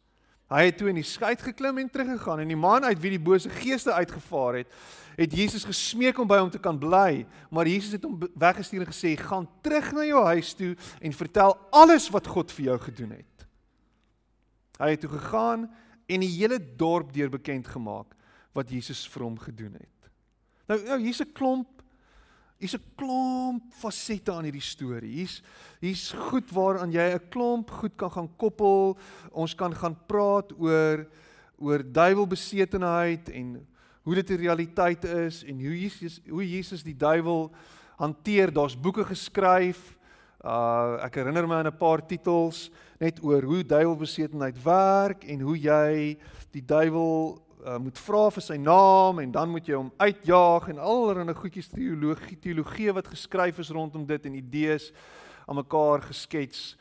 [0.50, 3.22] Hy het toe in die skei geklim en teruggegaan en die man uit wie die
[3.22, 4.72] bose geeste uitgevaar het,
[5.14, 7.22] het Jesus gesmeek om by hom te kan bly,
[7.54, 11.54] maar Jesus het hom weggestuur en gesê: "Gaan terug na jou huis toe en vertel
[11.70, 13.46] alles wat God vir jou gedoen het."
[14.80, 15.70] Hy het toe gegaan
[16.06, 18.16] en die hele dorp deur bekend gemaak
[18.52, 19.99] wat Jesus vir hom gedoen het.
[20.70, 21.82] Nou nou hier's 'n klomp
[22.60, 25.10] hier's 'n klomp fasette aan hierdie storie.
[25.10, 25.42] Hier's
[25.80, 28.96] hier's goed waaraan jy 'n klomp goed kan gaan koppel.
[29.32, 31.06] Ons kan gaan praat oor
[31.58, 33.66] oor duiwelbesetenheid en
[34.02, 37.50] hoe dit 'n realiteit is en hoe Jesus hoe Jesus die duiwel
[37.96, 38.52] hanteer.
[38.52, 39.98] Daar's boeke geskryf.
[40.44, 45.58] Uh ek herinner my aan 'n paar titels net oor hoe duiwelbesetenheid werk en hoe
[45.58, 46.16] jy
[46.52, 50.78] die duiwel uh, moet vra vir sy naam en dan moet jy hom uitjaag en
[50.78, 54.92] allerlei goedjies teologie teologie wat geskryf is rondom dit en idees.
[55.50, 56.76] aan mekaar geskets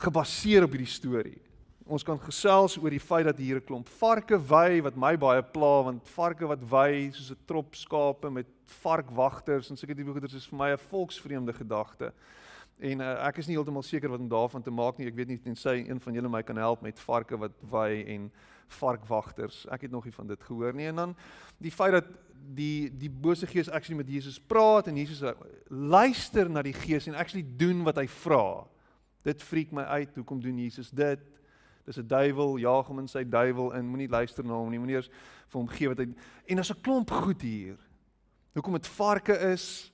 [0.00, 1.40] gebaseer op hierdie storie.
[1.84, 5.42] Ons kan gesels oor die feit dat hier 'n klomp varke wy wat my baie
[5.42, 10.34] pla want varke wat wy soos 'n trop skape met varkwagters en sulke tipe goeders
[10.34, 12.12] is vir my 'n volksvreemde gedagte.
[12.80, 15.06] En uh, ek is nie heeltemal seker wat om daarvan te maak nie.
[15.06, 18.32] Ek weet nie tensy een van julle my kan help met varke wat wy en
[18.68, 19.66] varkwagters.
[19.72, 20.86] Ek het nog nie van dit gehoor nie.
[20.86, 21.16] En dan
[21.58, 22.08] die feit dat
[22.54, 25.32] die die bose gees actually met Jesus praat en Jesus uh,
[25.68, 28.66] luister na die gees en actually doen wat hy vra.
[29.24, 30.16] Dit freak my uit.
[30.16, 31.20] Hoekom doen Jesus dit?
[31.84, 33.88] Dis 'n duiwel, jaag hom in sy duiwel in.
[33.88, 34.78] Moenie luister na hom nie.
[34.78, 35.10] Moenie eers
[35.48, 36.08] vir hom gee wat hy
[36.46, 37.76] En daar's 'n klomp goed hier.
[38.54, 39.92] Hoekom dit varke is?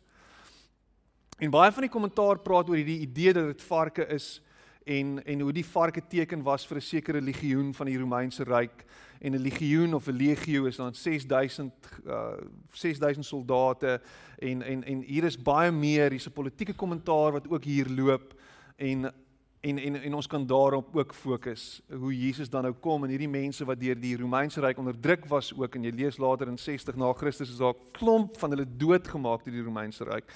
[1.38, 4.42] En baie van die kommentaar praat oor hierdie idee dat dit varke is
[4.90, 8.84] en en hoe die varke teken was vir 'n sekere legioen van die Romeinse ryk.
[9.20, 11.72] En 'n legioen of 'n legio is dan 6000
[12.06, 12.32] uh
[12.72, 14.00] 6000 soldate.
[14.38, 18.34] En en en hier is baie meer hier's 'n politieke kommentaar wat ook hier loop.
[18.76, 19.12] En
[19.60, 23.28] en en en ons kan daarop ook fokus hoe Jesus dan nou kom en hierdie
[23.28, 25.74] mense wat deur die Romeinse ryk onderdruk was ook.
[25.74, 29.54] En jy lees later in 60 na Christus is daar klomp van hulle doodgemaak deur
[29.54, 30.32] die Romeinse ryk.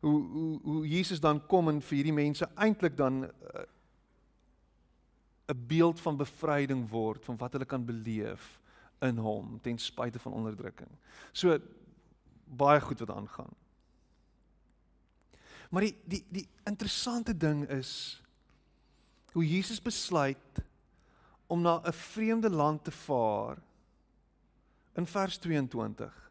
[0.00, 3.62] Hoe hoe hoe Jesus dan kom en vir hierdie mense eintlik dan uh,
[5.48, 8.60] 'n beeld van bevryding word van wat hulle kan beleef
[9.00, 10.90] in hom ten spyte van onderdrukking.
[11.32, 11.58] So
[12.44, 13.54] baie goed wat aangaan.
[15.70, 18.22] Maar die die die interessante ding is
[19.32, 20.62] hoe Jesus besluit
[21.46, 23.58] om na 'n vreemde land te vaar
[24.92, 26.30] in vers 22.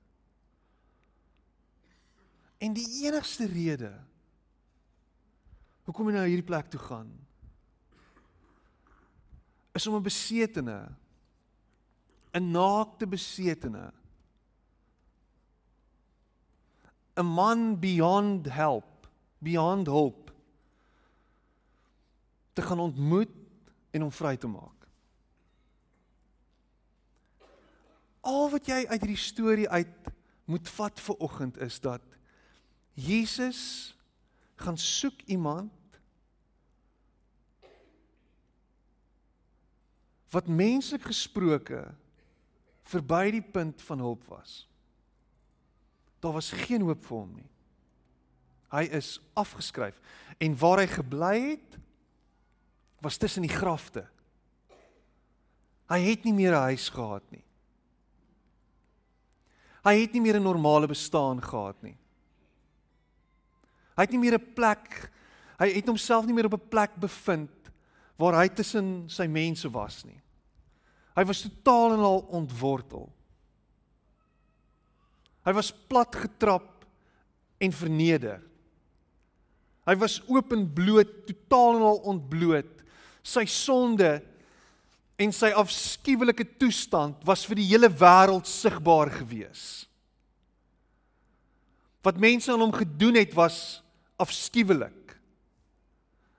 [2.57, 3.93] En die enigste rede
[5.83, 7.26] hoekom hy na hierdie plek toe gaan
[9.77, 10.79] is om 'n besetene
[12.33, 13.93] 'n naakte besetene
[17.17, 19.09] 'n man beyond help
[19.39, 20.31] beyond hope
[22.53, 23.33] te gaan ontmoet
[23.91, 24.87] en hom vry te maak.
[28.21, 30.09] Al wat jy uit hierdie storie uit
[30.45, 32.01] moet vat vir oggend is dat
[32.97, 33.93] Jesus
[34.57, 35.71] gaan soek iemand
[40.33, 41.83] wat menslik gesproke
[42.87, 44.67] verby die punt van hulp was.
[46.19, 47.49] Daar was geen hoop vir hom nie.
[48.73, 49.99] Hy is afgeskryf
[50.43, 51.77] en waar hy gebly het
[53.03, 54.03] was tussen die grafte.
[55.87, 57.43] Hy het nie meer 'n huis gehad nie.
[59.83, 61.97] Hy het nie meer 'n normale bestaan gehad nie.
[63.95, 65.11] Hy het nie meer 'n plek
[65.57, 67.49] hy het homself nie meer op 'n plek bevind
[68.17, 70.17] waar hy tussen sy mense was nie.
[71.17, 73.07] Hy was totaal en al ontwortel.
[75.47, 76.85] Hy was plat getrap
[77.61, 78.41] en verneder.
[79.87, 82.77] Hy was openbloot, totaal en al ontbloot
[83.27, 84.17] sy sonde
[85.17, 89.87] en sy afskuwelike toestand was vir die hele wêreld sigbaar gewees.
[92.05, 93.81] Wat mense aan hom gedoen het was
[94.21, 95.15] afskuwelik.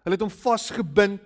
[0.06, 1.24] Hulle het hom vasgebind.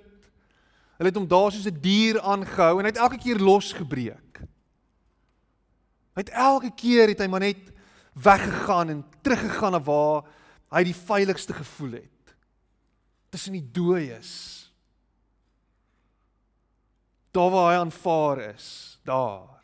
[1.02, 4.38] Hulle het hom daar soos 'n dier aangehou en hy het elke keer losgebreek.
[6.14, 7.72] Hy het elke keer het hy maar net
[8.14, 10.22] weggegaan en teruggegaan na waar
[10.70, 12.36] hy die veiligste gevoel het.
[13.30, 14.62] Tussen die dooies
[17.32, 19.62] daar waar hy aanvaar is, daar.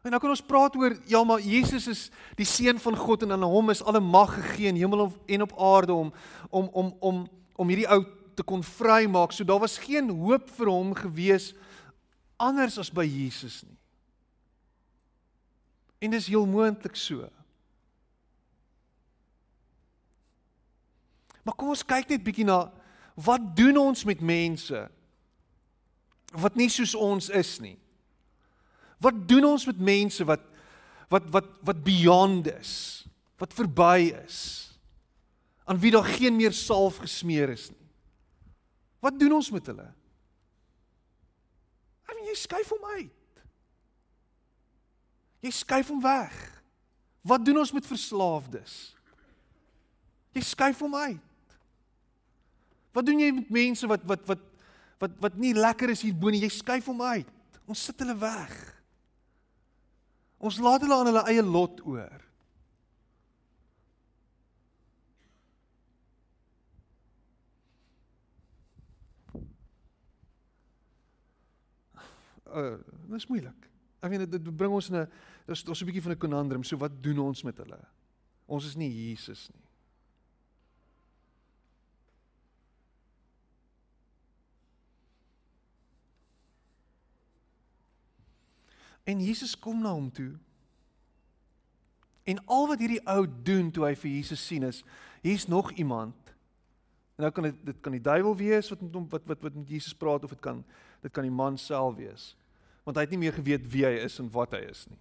[0.00, 2.06] En nou kan ons praat oor ja, maar Jesus is
[2.38, 5.52] die seun van God en aan hom is alle mag gegee in hemel en op
[5.58, 6.12] aarde om
[6.48, 7.28] om om om
[7.60, 8.02] om hierdie ou
[8.38, 9.34] te kon vrymaak.
[9.36, 11.52] So daar was geen hoop vir hom gewees
[12.40, 13.76] anders as by Jesus nie.
[16.00, 17.28] En dis heel moontlik so.
[21.44, 22.70] Maar kom ons kyk net bietjie na
[23.20, 24.86] wat doen ons met mense
[26.40, 27.74] wat nie soos ons is nie?
[29.02, 30.46] Wat doen ons met mense wat
[31.10, 32.72] wat wat wat beyond is,
[33.40, 34.69] wat verby is?
[35.70, 37.88] Aan wie daar geen meer salf gesmeer is nie.
[39.00, 39.86] Wat doen ons met hulle?
[42.10, 43.42] I mean, jy skuif hom uit.
[45.46, 46.34] Jy skuif hom weg.
[47.22, 48.74] Wat doen ons met verslaafdes?
[50.34, 51.54] Jy skuif hom uit.
[52.96, 54.46] Wat doen jy met mense wat wat wat
[55.00, 56.42] wat wat nie lekker is hier bo nie?
[56.42, 57.30] Jy skuif hom uit.
[57.70, 58.56] Ons sit hulle weg.
[60.42, 62.29] Ons laat hulle aan hulle eie lot oor.
[72.54, 72.76] uh
[73.10, 73.68] dis moeilik.
[74.00, 75.08] Ek weet dit, dit bring ons in 'n
[75.46, 76.64] dis ons 'n bietjie van 'n konandrum.
[76.64, 77.80] So wat doen ons met hulle?
[78.46, 79.70] Ons is nie Jesus nie.
[89.04, 90.32] En Jesus kom na hom toe.
[92.22, 94.84] En al wat hierdie ou doen toe hy vir Jesus sien is,
[95.24, 96.14] hier's nog iemand.
[97.16, 99.54] En nou kan dit dit kan die duiwel wees wat met hom wat wat wat
[99.54, 100.62] met Jesus praat of dit kan
[101.02, 102.34] dit kan die man self wees.
[102.90, 104.98] Want hy het nie meer geweet wie hy is en wat hy is nie.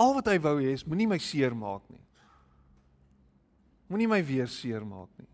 [0.00, 2.00] Al wat hy wou hê is moenie my seermaak nie.
[3.92, 5.28] Moenie my weer seermaak nie.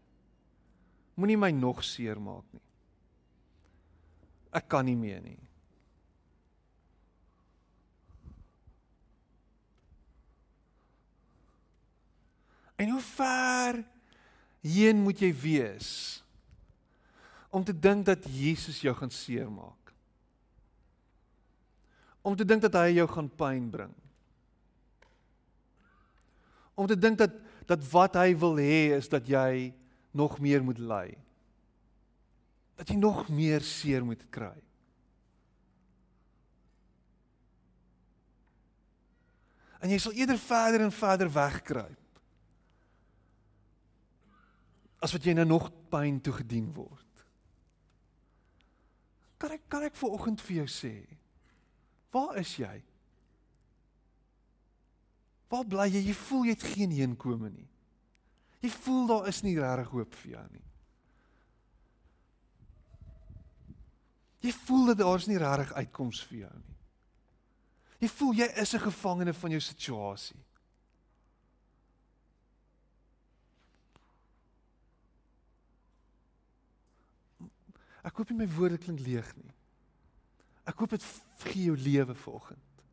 [1.14, 2.64] Moenie my nog seermaak nie.
[4.50, 5.38] Ek kan nie meer nie.
[12.82, 13.84] En hoe ver
[14.66, 15.92] heen moet jy wees
[17.52, 19.92] om te dink dat Jesus jou gaan seermaak?
[22.24, 23.92] Om te dink dat hy jou gaan pyn bring?
[26.74, 29.70] Om te dink dat dat wat hy wil hê is dat jy
[30.10, 31.14] nog meer moet ly?
[32.80, 34.56] Dat jy nog meer seer moet kry?
[39.82, 41.98] En jy sal eerder verder en verder wegkruip
[45.02, 47.01] as wat jy nou nog pyn toe gedien word.
[49.42, 50.94] Kan ek kan ek vir oggend vir jou sê?
[52.14, 52.76] Waar is jy?
[55.50, 56.02] Waar bly jy?
[56.06, 57.66] Jy voel jy het geen heenkome nie.
[58.62, 60.62] Jy voel daar is nie regtig hoop vir jou nie.
[64.46, 66.78] Jy voel dat daar is nie regtig uitkoms vir jou nie.
[68.02, 70.40] Jy voel jy is 'n gevangene van jou situasie.
[78.02, 79.52] Ek hoop nie my woorde klink leeg nie.
[80.66, 81.06] Ek hoop dit
[81.46, 82.84] gee jou lewe vanoggend.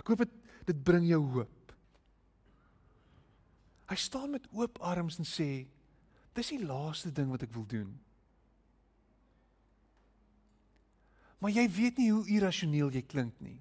[0.00, 0.36] Ek hoop dit
[0.68, 1.72] dit bring jou hoop.
[3.90, 5.66] Hy staan met oop arms en sê:
[6.36, 7.98] "Dis die laaste ding wat ek wil doen."
[11.40, 13.60] Maar jy weet nie hoe irrasioneel jy klink nie.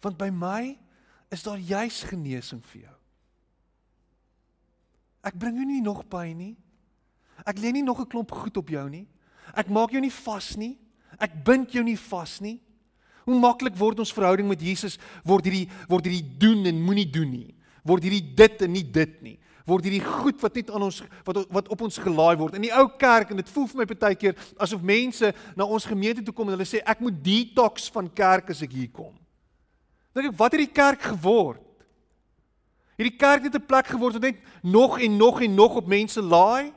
[0.00, 0.78] Want by my
[1.34, 2.96] is daar juis genesing vir jou.
[5.24, 6.56] Ek bring jou nie nog pyn nie.
[7.44, 9.06] Ek lê nie nog 'n klomp goed op jou nie.
[9.54, 10.78] Ek maak jou nie vas nie.
[11.18, 12.60] Ek bind jou nie vas nie.
[13.24, 17.30] Hoe maklik word ons verhouding met Jesus word hierdie word hierdie doen en moenie doen
[17.30, 17.54] nie.
[17.84, 19.38] Word hierdie dit en nie dit nie.
[19.64, 22.56] Word hierdie goed wat net aan ons wat wat op ons gelaai word.
[22.58, 25.88] In die ou kerk en dit voel vir my baie keer asof mense na ons
[25.88, 29.14] gemeente toe kom en hulle sê ek moet detox van kerk as ek hier kom.
[30.14, 31.62] Dink ek wat het die kerk geword?
[33.00, 36.22] Hierdie kerk het 'n plek geword wat net nog en nog en nog op mense
[36.22, 36.72] laai.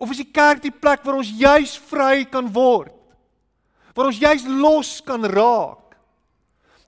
[0.00, 2.94] Of is die kerk die plek waar ons juis vry kan word?
[3.92, 5.92] Waar ons juis los kan raak?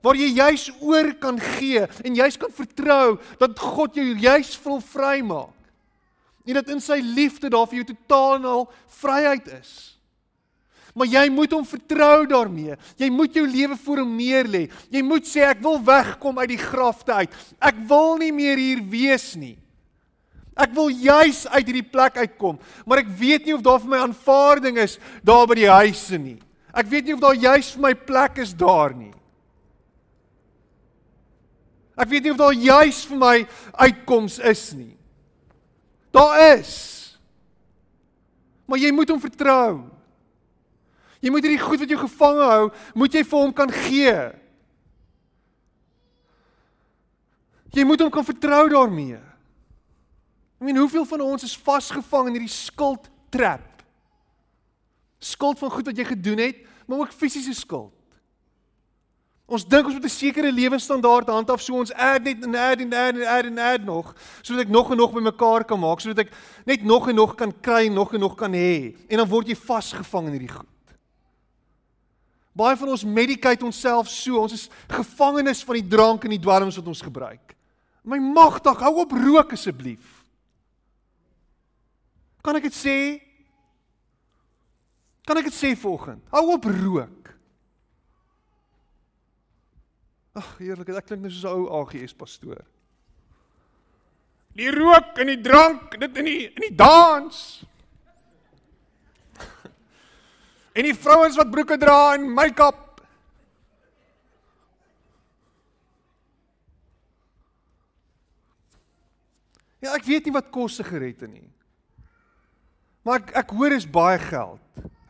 [0.03, 4.81] Waar jy juis oor kan gee en juis kan vertrou dat God jou juis wil
[4.83, 5.59] vrymaak.
[6.43, 8.65] En dat in sy liefde daar vir jou totaal en al
[8.99, 9.93] vryheid is.
[10.93, 12.75] Maar jy moet hom vertrou daarmee.
[12.99, 14.67] Jy moet jou lewe voor hom neerlê.
[14.93, 17.37] Jy moet sê ek wil wegkom uit die grafte uit.
[17.57, 19.55] Ek wil nie meer hier wees nie.
[20.53, 24.01] Ek wil juis uit hierdie plek uitkom, maar ek weet nie of daar vir my
[24.05, 26.37] aanvaarding is daar by die huise nie.
[26.73, 29.13] Ek weet nie of daar juis vir my plek is daar nie.
[31.97, 33.35] Ek weet nie of daar juis vir my
[33.85, 34.93] uitkoms is nie.
[36.13, 36.73] Daar is.
[38.69, 39.83] Maar jy moet hom vertrou.
[41.23, 42.63] Jy moet hierdie goed wat jou gevange hou,
[42.99, 44.15] moet jy vir hom kan gee.
[47.73, 49.21] Jy moet hom kan vertrou daarmee.
[50.63, 53.81] Ek meen hoeveel van ons is vasgevang in hierdie skuld trap?
[55.19, 57.91] Skuld van goed wat jy gedoen het, maar ook fisiese skuld.
[59.43, 62.93] Ons dink ons moet 'n sekere lewensstandaard handhaaf, so ons add net en add en
[62.93, 66.27] add en add en add nog, sodat ek nog en nog bymekaar kan maak, sodat
[66.27, 66.31] ek
[66.65, 68.95] net nog en nog kan kry, nog en nog kan hê.
[69.09, 70.95] En dan word jy vasgevang in hierdie goed.
[72.55, 76.75] Baie van ons medicate onsself so, ons is gevangenes van die drank en die dwelms
[76.75, 77.53] wat ons gebruik.
[78.01, 80.12] My magtig, hou op rook asseblief.
[82.43, 82.97] Kan ek dit sê?
[85.23, 86.23] Kan ek dit sê vanoggend?
[86.33, 87.31] Hou op rook.
[90.35, 92.65] Ag, eerlik, ek klink net soos 'n ou AGS pastoor.
[94.57, 97.37] Die rook en die drank, dit in die in die dans.
[100.77, 102.81] en die vrouens wat broeke dra en make-up.
[109.79, 111.47] Ja, ek weet nie wat kos sigarette nie.
[113.03, 114.59] Maar ek ek hoor is baie geld.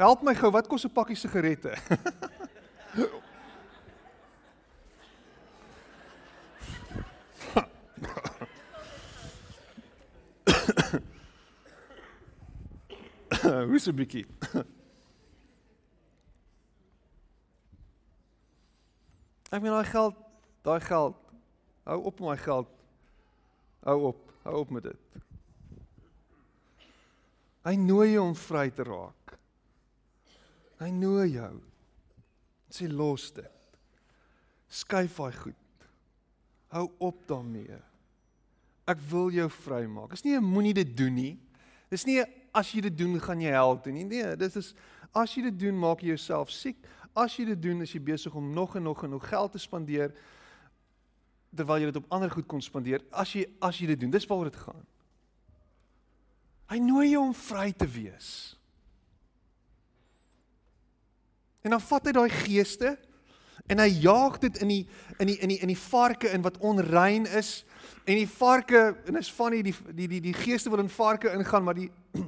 [0.02, 1.78] Help my gou, wat kos 'n pakkie sigarette?
[13.70, 14.26] Hoe's 'n bietjie?
[19.54, 20.16] Ek meen daai geld,
[20.66, 21.16] daai geld.
[21.86, 22.68] Hou op met daai geld.
[23.84, 24.98] Hou op, hou op met dit.
[27.64, 29.38] Hy nooi jou om vry te raak.
[30.84, 31.53] Hy nooi jou.
[32.74, 33.80] Sê los dit.
[34.74, 35.88] Skuif daai goed.
[36.74, 37.78] Hou op daarmee.
[38.89, 40.11] Ek wil jou vrymaak.
[40.11, 41.39] Dis nie 'n moenie dit doen nie.
[41.89, 44.03] Dis nie as jy dit doen gaan jy hel toe nie.
[44.03, 44.74] Nee, dit is
[45.14, 46.78] as jy dit doen maak jy jouself siek.
[47.16, 49.59] As jy dit doen is jy besig om nog en nog en nog geld te
[49.59, 50.14] spandeer
[51.55, 53.01] terwyl jy dit op ander goed kon spandeer.
[53.11, 54.86] As jy as jy dit doen, dis waaroor dit gaan.
[56.74, 58.30] Hy nooi jou om vry te wees.
[61.62, 62.96] En dan vat hy daai geeste
[63.70, 64.82] en hy jaag dit in die
[65.22, 67.52] in die in die in die varke in wat onrein is
[68.04, 71.64] en die varke en is van die die die die geeste wil in varke ingaan
[71.64, 71.92] maar die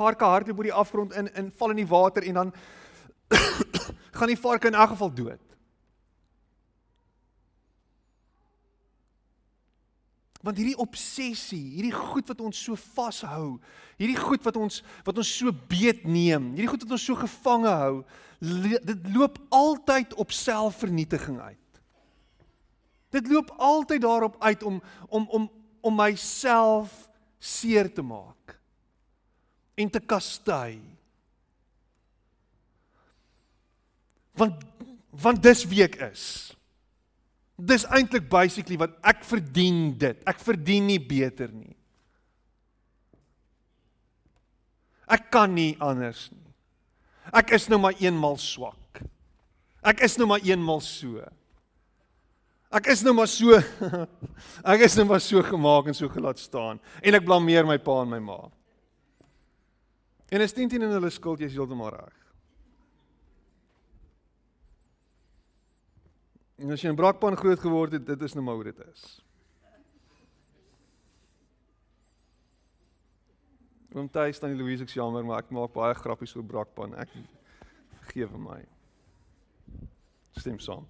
[0.00, 2.52] varke hardloop oor die afgrond in in val in die water en dan
[4.18, 5.43] gaan die varke in elk geval dood.
[10.44, 13.56] Want hierdie obsessie, hierdie goed wat ons so vashou,
[13.96, 17.72] hierdie goed wat ons wat ons so beet neem, hierdie goed wat ons so gevange
[17.80, 17.94] hou,
[18.44, 21.80] dit loop altyd op selfvernietiging uit.
[23.14, 25.48] Dit loop altyd daarop uit om om om
[25.84, 26.92] om myself
[27.38, 28.58] seer te maak
[29.74, 30.80] en te kastei.
[34.34, 34.60] Want
[35.10, 36.24] want dis wie ek is.
[37.54, 40.18] Dis eintlik basically wat ek verdien dit.
[40.26, 41.76] Ek verdien nie beter nie.
[45.06, 46.40] Ek kan nie anders nie.
[47.34, 49.00] Ek is nou maar eenmal swak.
[49.84, 51.22] Ek is nou maar eenmal so.
[52.74, 53.54] Ek is nou maar so
[54.72, 58.00] ek is nou maar so gemaak en so gelaat staan en ek blameer my pa
[58.02, 58.38] en my ma.
[60.34, 62.23] En is teen teen in hulle skuld, jy's heeltemal reg.
[66.56, 69.04] En as jy in Brakpan groot geword het, dit is nou maar hoe dit is.
[73.94, 76.94] Oom Thys dan die Louise ek jammer, maar ek maak baie grappies oor Brakpan.
[76.98, 77.10] Ek
[78.00, 78.60] vergewe my.
[80.34, 80.86] Stem saam.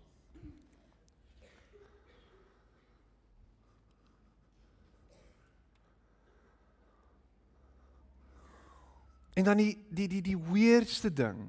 [9.35, 11.41] En dan die die die die weirdste ding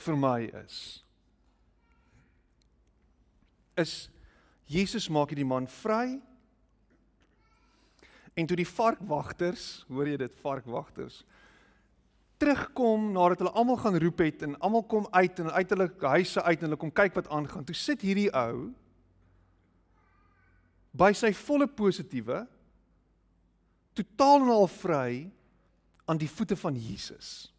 [0.00, 1.04] vir my is
[3.82, 3.94] is
[4.70, 6.20] Jesus maak hierdie man vry.
[8.38, 11.24] En toe die varkwagters, hoor jy dit varkwagters,
[12.40, 16.42] terugkom nadat hulle almal gaan roep het en almal kom uit en uit hulle huise
[16.46, 17.66] uit en hulle kom kyk wat aangaan.
[17.68, 18.70] Toe sit hierdie ou
[20.96, 22.44] by sy volle positiewe
[23.98, 25.12] totaal en al vry
[26.10, 27.50] aan die voete van Jesus.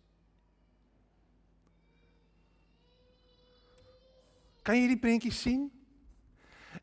[4.65, 5.69] Kan jy hierdie prentjie sien?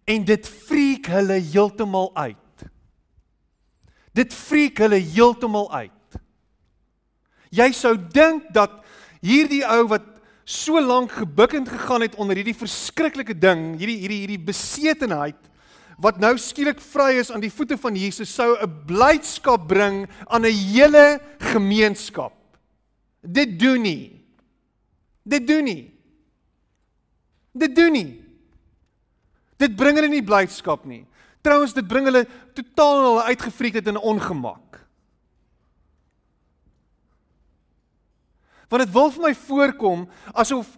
[0.08, 2.64] En dit freak hulle heeltemal uit.
[4.16, 6.20] Dit freak hulle heeltemal uit.
[7.54, 8.80] Jy sou dink dat
[9.24, 10.06] hierdie ou wat
[10.48, 15.38] so lank gebukkend gegaan het onder hierdie verskriklike ding, hierdie hierdie hierdie besetenheid
[15.98, 20.46] wat nou skielik vry is aan die voete van Jesus sou 'n blydskap bring aan
[20.46, 22.32] 'n hele gemeenskap.
[23.20, 24.24] Dit doen nie.
[25.22, 25.92] Dit doen nie.
[27.52, 28.27] Dit doen nie.
[29.58, 31.04] Dit bring hulle nie blydskap nie.
[31.42, 32.24] Trouwens dit bring hulle
[32.56, 34.80] totaal hulle uitgefriek het in ongemak.
[38.68, 40.06] Want dit wil vir my voorkom
[40.36, 40.70] asof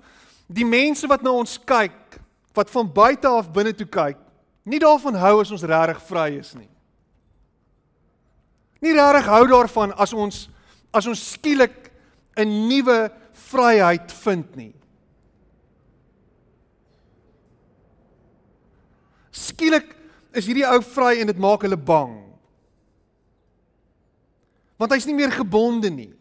[0.51, 2.19] die mense wat na ons kyk,
[2.55, 4.19] wat van buite af binne toe kyk,
[4.67, 6.69] nie daarvan hou as ons regtig vry is nie.
[8.81, 10.49] Nie regtig hou daarvan as ons
[10.91, 11.91] as ons skielik
[12.37, 13.11] 'n nuwe
[13.51, 14.75] vryheid vind nie.
[19.51, 19.93] Skielik
[20.37, 22.15] is hierdie ou vry en dit maak hulle bang.
[24.81, 26.13] Want hy's nie meer gebonde nie.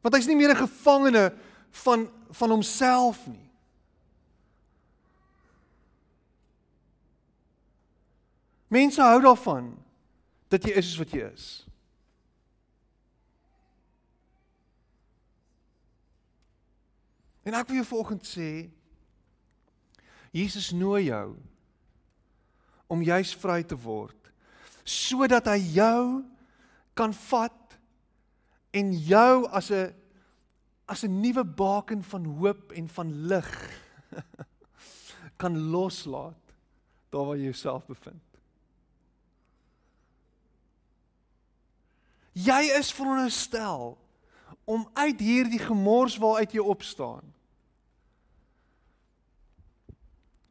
[0.00, 1.30] Want hy's nie meer 'n gevangene
[1.84, 3.50] van van homself nie.
[8.70, 9.72] Mense hou daarvan
[10.48, 11.46] dat jy is soos wat jy is.
[17.42, 18.70] En ek wil jou vanoggend sê
[20.30, 21.34] Jesus nooi jou
[22.90, 24.16] om juis vry te word
[24.90, 26.04] sodat hy jou
[26.98, 27.76] kan vat
[28.74, 29.94] en jou as 'n
[30.90, 33.52] as 'n nuwe baken van hoop en van lig
[35.42, 36.54] kan loslaat
[37.10, 38.22] daar waar jy jouself bevind.
[42.32, 43.98] Jy is veronderstel
[44.64, 47.26] om uit hierdie gemors waaruit jy opstaan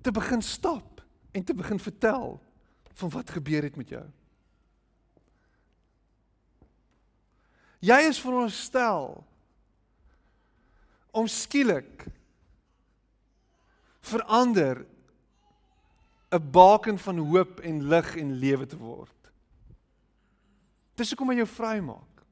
[0.01, 0.88] te begin stap
[1.39, 2.35] en te begin vertel
[2.99, 4.03] van wat gebeur het met jou.
[7.79, 9.21] Jy is veronderstel
[11.15, 12.09] om skielik
[14.03, 14.83] verander
[16.31, 19.31] 'n baken van hoop en lig en lewe te word.
[20.95, 22.23] Dis hoekom hy jou vrymaak.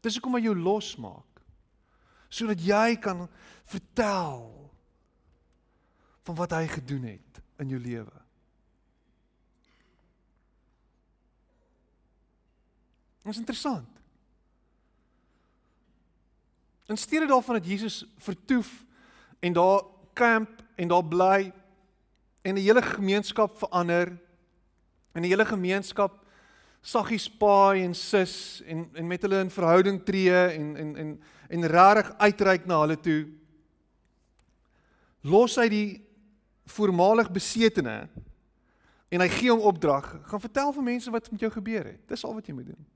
[0.00, 1.40] Dis hoekom hy jou losmaak.
[2.28, 3.28] Sodat jy kan
[3.64, 4.70] vertel
[6.22, 7.30] van wat hy gedoen het
[7.60, 8.20] in jou lewe.
[13.20, 13.88] Dit is interessant.
[16.90, 18.84] In steede daarvan dat Jesus vertoef
[19.38, 19.82] en daar
[20.12, 21.52] kamp en daar bly
[22.42, 24.16] en die hele gemeenskap verander
[25.12, 26.16] en die hele gemeenskap
[26.80, 31.10] saggies paai en sis en en met hulle in verhouding tree en en en
[31.48, 33.20] en regtig uitreik na hulle toe
[35.28, 35.88] los hy die
[36.70, 38.08] voormalig besetene
[39.10, 42.02] en hy gee hom opdrag gaan vertel vir mense wat met jou gebeur het.
[42.08, 42.86] Dis al wat jy moet doen.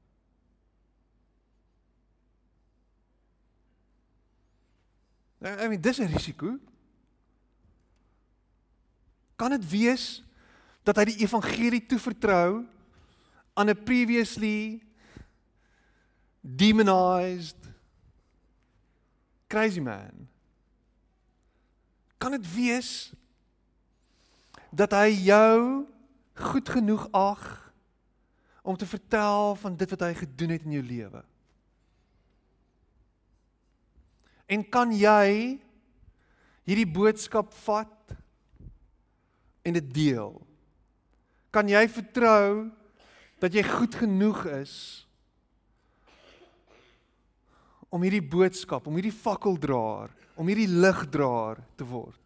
[5.44, 6.58] I mean dis 'n risiko.
[9.36, 10.22] Kan dit wees
[10.82, 12.64] dat hy die evangelie toevertrou
[13.52, 14.80] aan 'n previously
[16.40, 17.58] demonized
[19.46, 20.28] crazy man?
[22.18, 23.12] Kan dit wees
[24.74, 25.84] dat hy jou
[26.34, 27.42] goed genoeg ag
[28.64, 31.22] om te vertel van dit wat hy gedoen het in jou lewe?
[34.50, 35.60] En kan jy
[36.64, 38.16] hierdie boodskap vat
[39.64, 40.34] en dit deel.
[41.54, 42.68] Kan jy vertrou
[43.40, 44.76] dat jy goed genoeg is
[47.94, 52.23] om hierdie boodskap, om hierdie fakkeldraer, om hierdie ligdraer te word?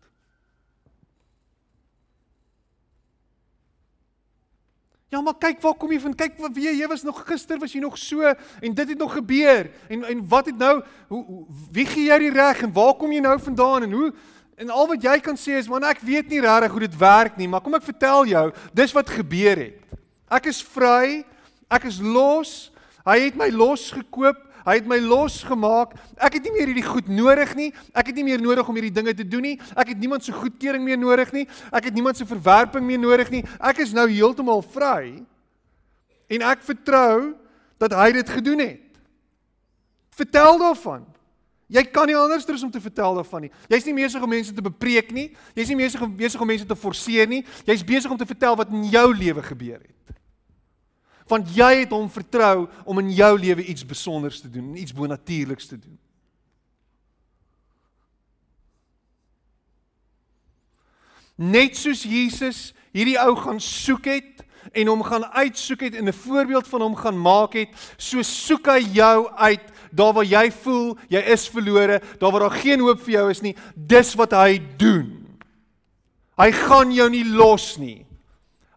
[5.09, 6.15] Ja, maar kyk waar kom jy van?
[6.15, 9.15] Kyk wat wie jy was nog gister was jy nog so en dit het nog
[9.17, 9.71] gebeur.
[9.89, 13.23] En en wat het nou hoe wie gee jy die reg en waar kom jy
[13.25, 14.13] nou vandaan en hoe
[14.59, 17.37] En al wat jy kan sê is man ek weet nie regtig hoe dit werk
[17.39, 19.93] nie, maar kom ek vertel jou, dis wat gebeur het.
[20.35, 21.23] Ek is vry,
[21.71, 22.73] ek is los.
[23.07, 25.95] Hy het my losgekoop, hy het my losgemaak.
[26.17, 27.69] Ek het nie meer hierdie goed nodig nie.
[27.93, 29.57] Ek het nie meer nodig om hierdie dinge te doen nie.
[29.75, 31.47] Ek het niemand se goedkeuring meer nodig nie.
[31.71, 33.45] Ek het niemand se verwerping meer nodig nie.
[33.59, 35.19] Ek is nou heeltemal vry.
[36.29, 37.35] En ek vertrou
[37.79, 38.85] dat hy dit gedoen het.
[40.19, 41.07] Vertel daarvan.
[41.69, 43.51] Jy kan nie anders as om te vertel daarvan nie.
[43.69, 45.29] Jy's nie besig om mense te bepreek nie.
[45.55, 47.43] Jy's nie om besig om mense te forceer nie.
[47.69, 50.17] Jy's besig om te vertel wat in jou lewe gebeur het.
[51.29, 55.67] Want jy het hom vertrou om in jou lewe iets spesiaals te doen, iets bonatuurliks
[55.67, 55.99] te doen.
[61.39, 66.13] Net soos Jesus hierdie ou gaan soek het en hom gaan uitsoek het en 'n
[66.13, 69.63] voorbeeld van hom gaan maak het, so soek hy jou uit
[69.93, 73.41] daar waar jy voel jy is verlore, daar waar daar geen hoop vir jou is
[73.41, 75.39] nie, dis wat hy doen.
[76.39, 78.08] Hy gaan jou nie los nie.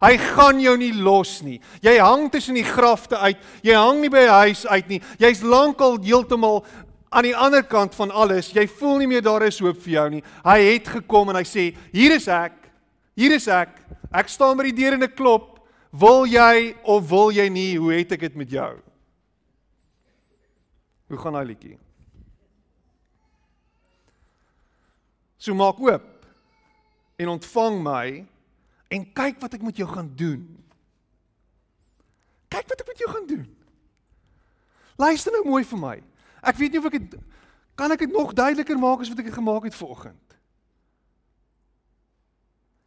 [0.02, 1.60] Hy gaan jou nie los nie.
[1.84, 3.38] Jy hang tussen die grafte uit.
[3.62, 5.02] Jy hang nie by 'n huis uit nie.
[5.20, 6.66] Jy's lankal heeltemal
[7.12, 8.52] aan die ander kant van alles.
[8.52, 10.24] Jy voel nie meer daar is hoop vir jou nie.
[10.43, 12.72] Hy het gekom en hy sê, "Hier is ek.
[13.16, 13.70] Hier is ek.
[14.14, 15.60] Ek staan by die deur en ek klop.
[15.93, 17.76] Wil jy of wil jy nie?
[17.76, 18.82] Hoe het ek dit met jou?"
[21.10, 21.78] Hoe gaan daai liedjie?
[25.38, 26.26] So maak oop
[27.18, 28.26] en ontvang my
[28.92, 30.44] en kyk wat ek met jou gaan doen.
[32.52, 33.46] Kyk wat ek met jou gaan doen.
[35.00, 35.96] Luister nou mooi vir my.
[36.42, 37.16] Ek weet nie of ek het
[37.80, 40.36] kan ek dit nog duideliker maak as wat ek dit gemaak het vanoggend.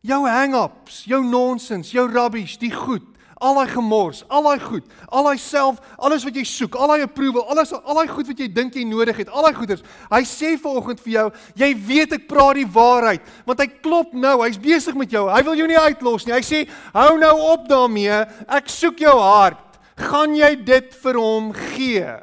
[0.05, 3.14] Jou hang-ups, jou nonsens, jou rubbish, die goed
[3.45, 7.05] al daai gemors, al daai goed, al daai self, alles wat jy soek, al daai
[7.05, 9.85] approval, alles al daai goed wat jy dink jy nodig het, al daai goeders.
[10.13, 11.27] Hy sê vanoggend vir jou,
[11.61, 15.27] jy weet ek praat die waarheid, want hy klop nou, hy's besig met jou.
[15.29, 16.37] Hy wil jou nie uitlos nie.
[16.37, 16.65] Hy sê,
[16.97, 18.23] hou nou op daarmee.
[18.49, 19.61] Ek soek jou hart.
[20.01, 22.15] Gaan jy dit vir hom gee?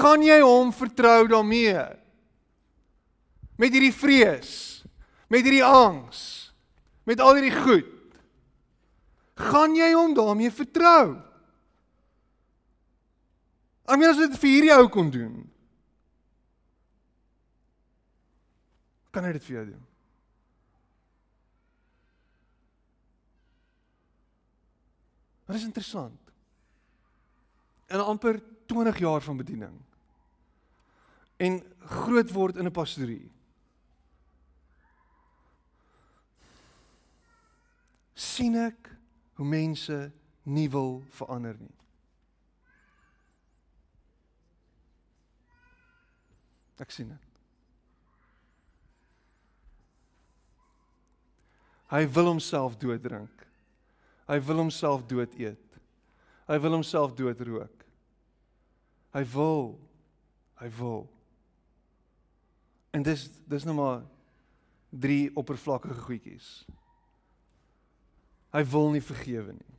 [0.00, 1.82] Gaan jy hom vertrou daarmee?
[3.60, 4.52] Met hierdie vrees,
[5.28, 6.52] met hierdie angs,
[7.04, 7.96] met al hierdie goed
[9.34, 11.18] gaan jy hom daarmee vertrou?
[13.90, 15.34] Ek meen as dit vir hierdie ou kon doen.
[19.10, 19.86] Kan hy dit vir jou doen?
[25.50, 26.18] Dit is interessant.
[27.90, 28.38] In amper
[28.70, 29.74] 20 jaar van bediening
[31.40, 31.56] en
[31.90, 33.30] groot word in 'n pastorie.
[38.20, 38.89] sien ek
[39.40, 39.96] hoe mense
[40.44, 41.72] nie wil verander nie.
[46.80, 47.26] Ek sien dit.
[51.88, 53.46] Hy wil homself dooddrink.
[54.28, 55.80] Hy wil homself dood eet.
[56.50, 57.86] Hy wil homself doodrook.
[59.16, 59.72] Hy wil.
[60.60, 61.08] Hy wil.
[62.92, 64.04] En dis dis nou maar
[64.90, 66.50] drie oppervlakkige goedjies.
[68.50, 69.76] Hy wil nie vergewe nie.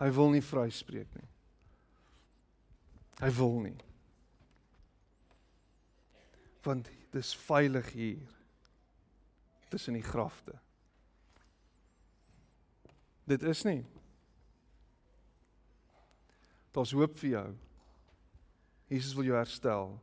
[0.00, 1.28] Hy wil nie vryspreek nie.
[3.20, 3.76] Hy wil nie.
[6.64, 8.32] Want dis veilig hier
[9.72, 10.56] tussen die grafte.
[13.26, 13.82] Dit is nie.
[16.76, 17.46] Daar's hoop vir jou.
[18.92, 19.96] Jesus wil jou herstel.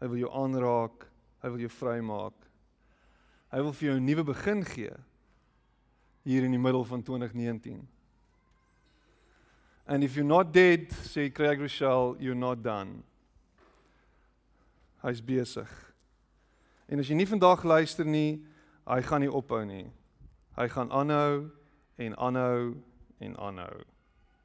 [0.00, 1.08] Hy wil jou aanraak.
[1.42, 2.46] Hy wil jou vrymaak.
[3.52, 4.94] Hy wil vir jou 'n nuwe begin gee
[6.22, 7.88] hier in die middel van 2019.
[9.86, 13.02] And if you're not dead, say Craig Rochelle, you're not done.
[15.02, 15.68] Hy's besig.
[16.88, 18.44] En as jy nie vandag luister nie,
[18.86, 19.88] hy gaan nie ophou nie.
[20.54, 21.50] Hy gaan aanhou
[21.98, 22.76] en aanhou
[23.18, 23.82] en aanhou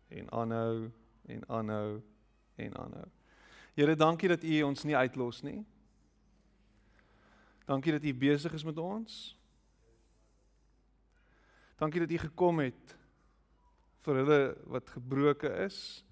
[0.10, 0.92] en aanhou
[1.28, 2.02] en aanhou
[2.56, 3.08] en aanhou.
[3.78, 5.60] Here, dankie dat U ons nie uitlos nie.
[7.68, 9.37] Dankie dat U besig is met ons.
[11.78, 12.96] Dankie dat U gekom het
[14.06, 16.04] vir hulle wat gebroken is,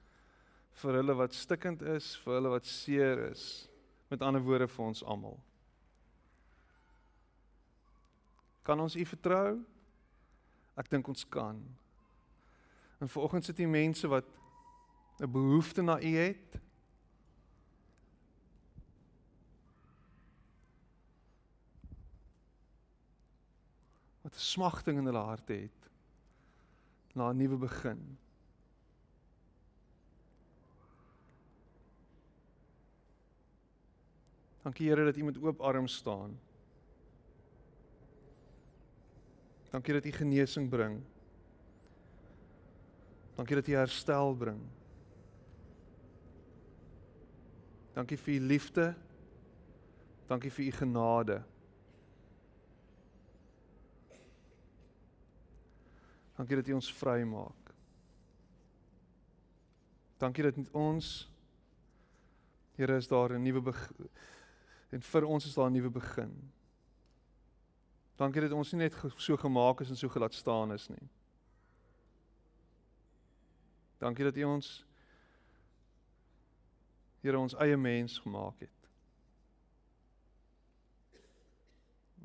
[0.81, 3.45] vir hulle wat stikkend is, vir hulle wat seer is.
[4.11, 5.39] Met ander woorde vir ons almal.
[8.65, 9.57] Kan ons U vertrou?
[10.75, 11.57] Ek dink ons kan.
[12.99, 14.27] En vanoggend sit hier mense wat
[15.19, 16.59] 'n behoefte na U het.
[24.25, 25.89] Wat 'n smagting in hulle harte het
[27.13, 28.17] na 'n nuwe begin.
[34.63, 36.39] Dankie Here dat U met oop arms staan.
[39.69, 41.03] Dankie dat U genesing bring.
[43.35, 44.61] Dankie dat U herstel bring.
[47.93, 48.95] Dankie vir U liefde.
[50.27, 51.43] Dankie vir U genade.
[56.35, 57.71] Dankie dat U ons vrymaak.
[60.17, 61.29] Dankie dat ons
[62.75, 63.73] Here is daar 'n nuwe
[64.91, 66.51] en vir ons is daar 'n nuwe begin.
[68.15, 71.09] Dankie dat ons nie net so gemaak is en so gelaat staan is nie.
[73.97, 74.85] Dankie dat U ons
[77.21, 78.89] Here ons eie mens gemaak het.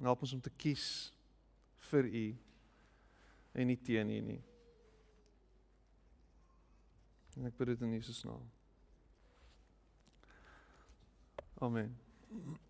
[0.00, 1.12] Help ons om te kies
[1.78, 2.49] vir U
[3.60, 4.40] en nie teen U nie.
[7.38, 8.48] En ek bid dit in Jesus naam.
[11.60, 11.92] Amen.